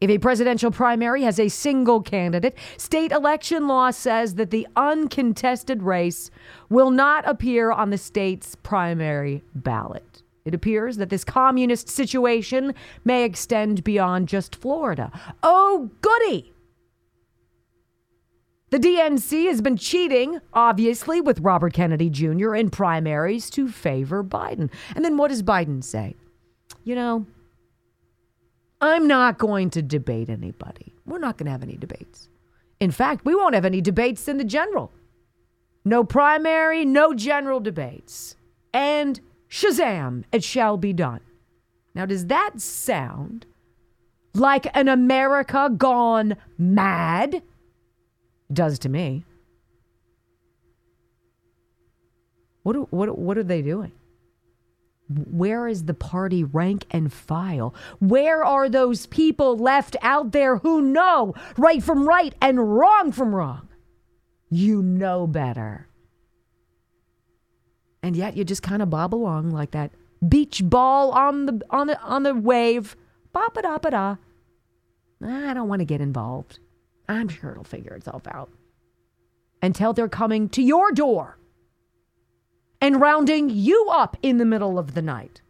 If 0.00 0.10
a 0.10 0.18
presidential 0.18 0.70
primary 0.70 1.22
has 1.22 1.40
a 1.40 1.48
single 1.48 2.00
candidate, 2.02 2.56
state 2.76 3.10
election 3.10 3.66
law 3.66 3.90
says 3.90 4.36
that 4.36 4.50
the 4.50 4.66
uncontested 4.76 5.82
race 5.82 6.30
will 6.68 6.92
not 6.92 7.28
appear 7.28 7.72
on 7.72 7.90
the 7.90 7.98
state's 7.98 8.54
primary 8.54 9.42
ballot. 9.54 10.22
It 10.44 10.54
appears 10.54 10.96
that 10.98 11.10
this 11.10 11.24
communist 11.24 11.88
situation 11.88 12.74
may 13.04 13.24
extend 13.24 13.82
beyond 13.82 14.28
just 14.28 14.54
Florida. 14.54 15.10
Oh, 15.42 15.90
goody! 16.00 16.54
The 18.70 18.78
DNC 18.78 19.46
has 19.46 19.60
been 19.60 19.76
cheating, 19.76 20.40
obviously, 20.52 21.20
with 21.20 21.40
Robert 21.40 21.72
Kennedy 21.72 22.08
Jr. 22.08 22.54
in 22.54 22.70
primaries 22.70 23.50
to 23.50 23.68
favor 23.68 24.22
Biden. 24.22 24.70
And 24.94 25.04
then 25.04 25.16
what 25.16 25.28
does 25.28 25.42
Biden 25.42 25.82
say? 25.82 26.16
You 26.84 26.94
know, 26.94 27.26
I'm 28.80 29.06
not 29.06 29.38
going 29.38 29.70
to 29.70 29.82
debate 29.82 30.28
anybody. 30.28 30.94
We're 31.04 31.18
not 31.18 31.36
going 31.36 31.46
to 31.46 31.52
have 31.52 31.62
any 31.62 31.76
debates. 31.76 32.28
In 32.80 32.90
fact, 32.90 33.24
we 33.24 33.34
won't 33.34 33.54
have 33.54 33.64
any 33.64 33.80
debates 33.80 34.28
in 34.28 34.38
the 34.38 34.44
general. 34.44 34.92
No 35.84 36.04
primary, 36.04 36.84
no 36.84 37.12
general 37.14 37.60
debates. 37.60 38.36
And 38.72 39.20
Shazam, 39.48 40.24
it 40.30 40.44
shall 40.44 40.76
be 40.76 40.92
done. 40.92 41.20
Now, 41.94 42.06
does 42.06 42.26
that 42.26 42.60
sound 42.60 43.46
like 44.34 44.66
an 44.76 44.88
America 44.88 45.70
gone 45.76 46.36
mad? 46.56 47.42
Does 48.52 48.78
to 48.80 48.88
me. 48.88 49.24
What, 52.62 52.92
what, 52.92 53.18
what 53.18 53.38
are 53.38 53.42
they 53.42 53.62
doing? 53.62 53.92
Where 55.08 55.66
is 55.66 55.84
the 55.84 55.94
party 55.94 56.44
rank 56.44 56.84
and 56.90 57.12
file? 57.12 57.74
Where 57.98 58.44
are 58.44 58.68
those 58.68 59.06
people 59.06 59.56
left 59.56 59.96
out 60.02 60.32
there 60.32 60.58
who 60.58 60.82
know 60.82 61.34
right 61.56 61.82
from 61.82 62.06
right 62.06 62.34
and 62.42 62.76
wrong 62.76 63.12
from 63.12 63.34
wrong? 63.34 63.68
You 64.50 64.82
know 64.82 65.26
better. 65.26 65.88
And 68.02 68.16
yet 68.16 68.36
you 68.36 68.44
just 68.44 68.62
kind 68.62 68.82
of 68.82 68.90
bob 68.90 69.14
along 69.14 69.50
like 69.50 69.70
that 69.70 69.92
beach 70.26 70.60
ball 70.62 71.10
on 71.12 71.46
the 71.46 71.60
on 71.70 71.86
the 71.86 72.00
on 72.00 72.22
the 72.22 72.34
wave. 72.34 72.94
Bop 73.32 73.56
a 73.56 73.62
da 73.62 73.78
ba 73.78 73.90
da. 73.90 74.16
I 75.22 75.54
don't 75.54 75.68
want 75.68 75.80
to 75.80 75.86
get 75.86 76.00
involved. 76.00 76.58
I'm 77.08 77.28
sure 77.28 77.52
it'll 77.52 77.64
figure 77.64 77.94
itself 77.94 78.22
out. 78.28 78.50
Until 79.62 79.92
they're 79.92 80.08
coming 80.08 80.48
to 80.50 80.62
your 80.62 80.92
door 80.92 81.37
and 82.80 83.00
rounding 83.00 83.50
you 83.50 83.88
up 83.90 84.16
in 84.22 84.38
the 84.38 84.44
middle 84.44 84.78
of 84.78 84.94
the 84.94 85.02
night 85.02 85.40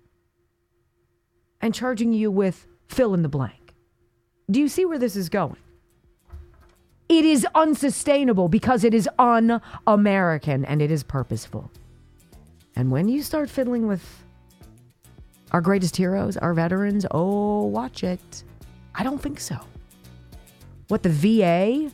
and 1.60 1.74
charging 1.74 2.12
you 2.12 2.30
with 2.30 2.66
fill 2.88 3.14
in 3.14 3.22
the 3.22 3.28
blank. 3.28 3.74
Do 4.50 4.60
you 4.60 4.68
see 4.68 4.84
where 4.84 4.98
this 4.98 5.16
is 5.16 5.28
going? 5.28 5.56
It 7.08 7.24
is 7.24 7.46
unsustainable 7.54 8.48
because 8.48 8.84
it 8.84 8.92
is 8.94 9.08
un 9.18 9.60
American 9.86 10.64
and 10.64 10.82
it 10.82 10.90
is 10.90 11.02
purposeful. 11.02 11.70
And 12.76 12.90
when 12.90 13.08
you 13.08 13.22
start 13.22 13.50
fiddling 13.50 13.86
with 13.86 14.02
our 15.52 15.60
greatest 15.60 15.96
heroes, 15.96 16.36
our 16.36 16.54
veterans, 16.54 17.06
oh, 17.10 17.64
watch 17.64 18.04
it. 18.04 18.44
I 18.94 19.02
don't 19.02 19.20
think 19.20 19.40
so. 19.40 19.58
What, 20.88 21.02
the 21.02 21.08
VA 21.10 21.90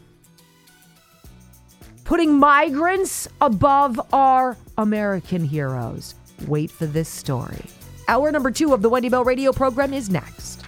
putting 2.05 2.39
migrants 2.39 3.29
above 3.41 4.01
our 4.13 4.57
American 4.79 5.45
heroes. 5.45 6.15
Wait 6.47 6.71
for 6.71 6.87
this 6.87 7.09
story. 7.09 7.65
Hour 8.09 8.33
number 8.33 8.51
two 8.51 8.75
of 8.75 8.83
the 8.83 8.89
Wendy 8.89 9.09
Bell 9.09 9.25
radio 9.25 9.53
program 9.53 9.95
is 9.95 10.11
next. 10.11 10.64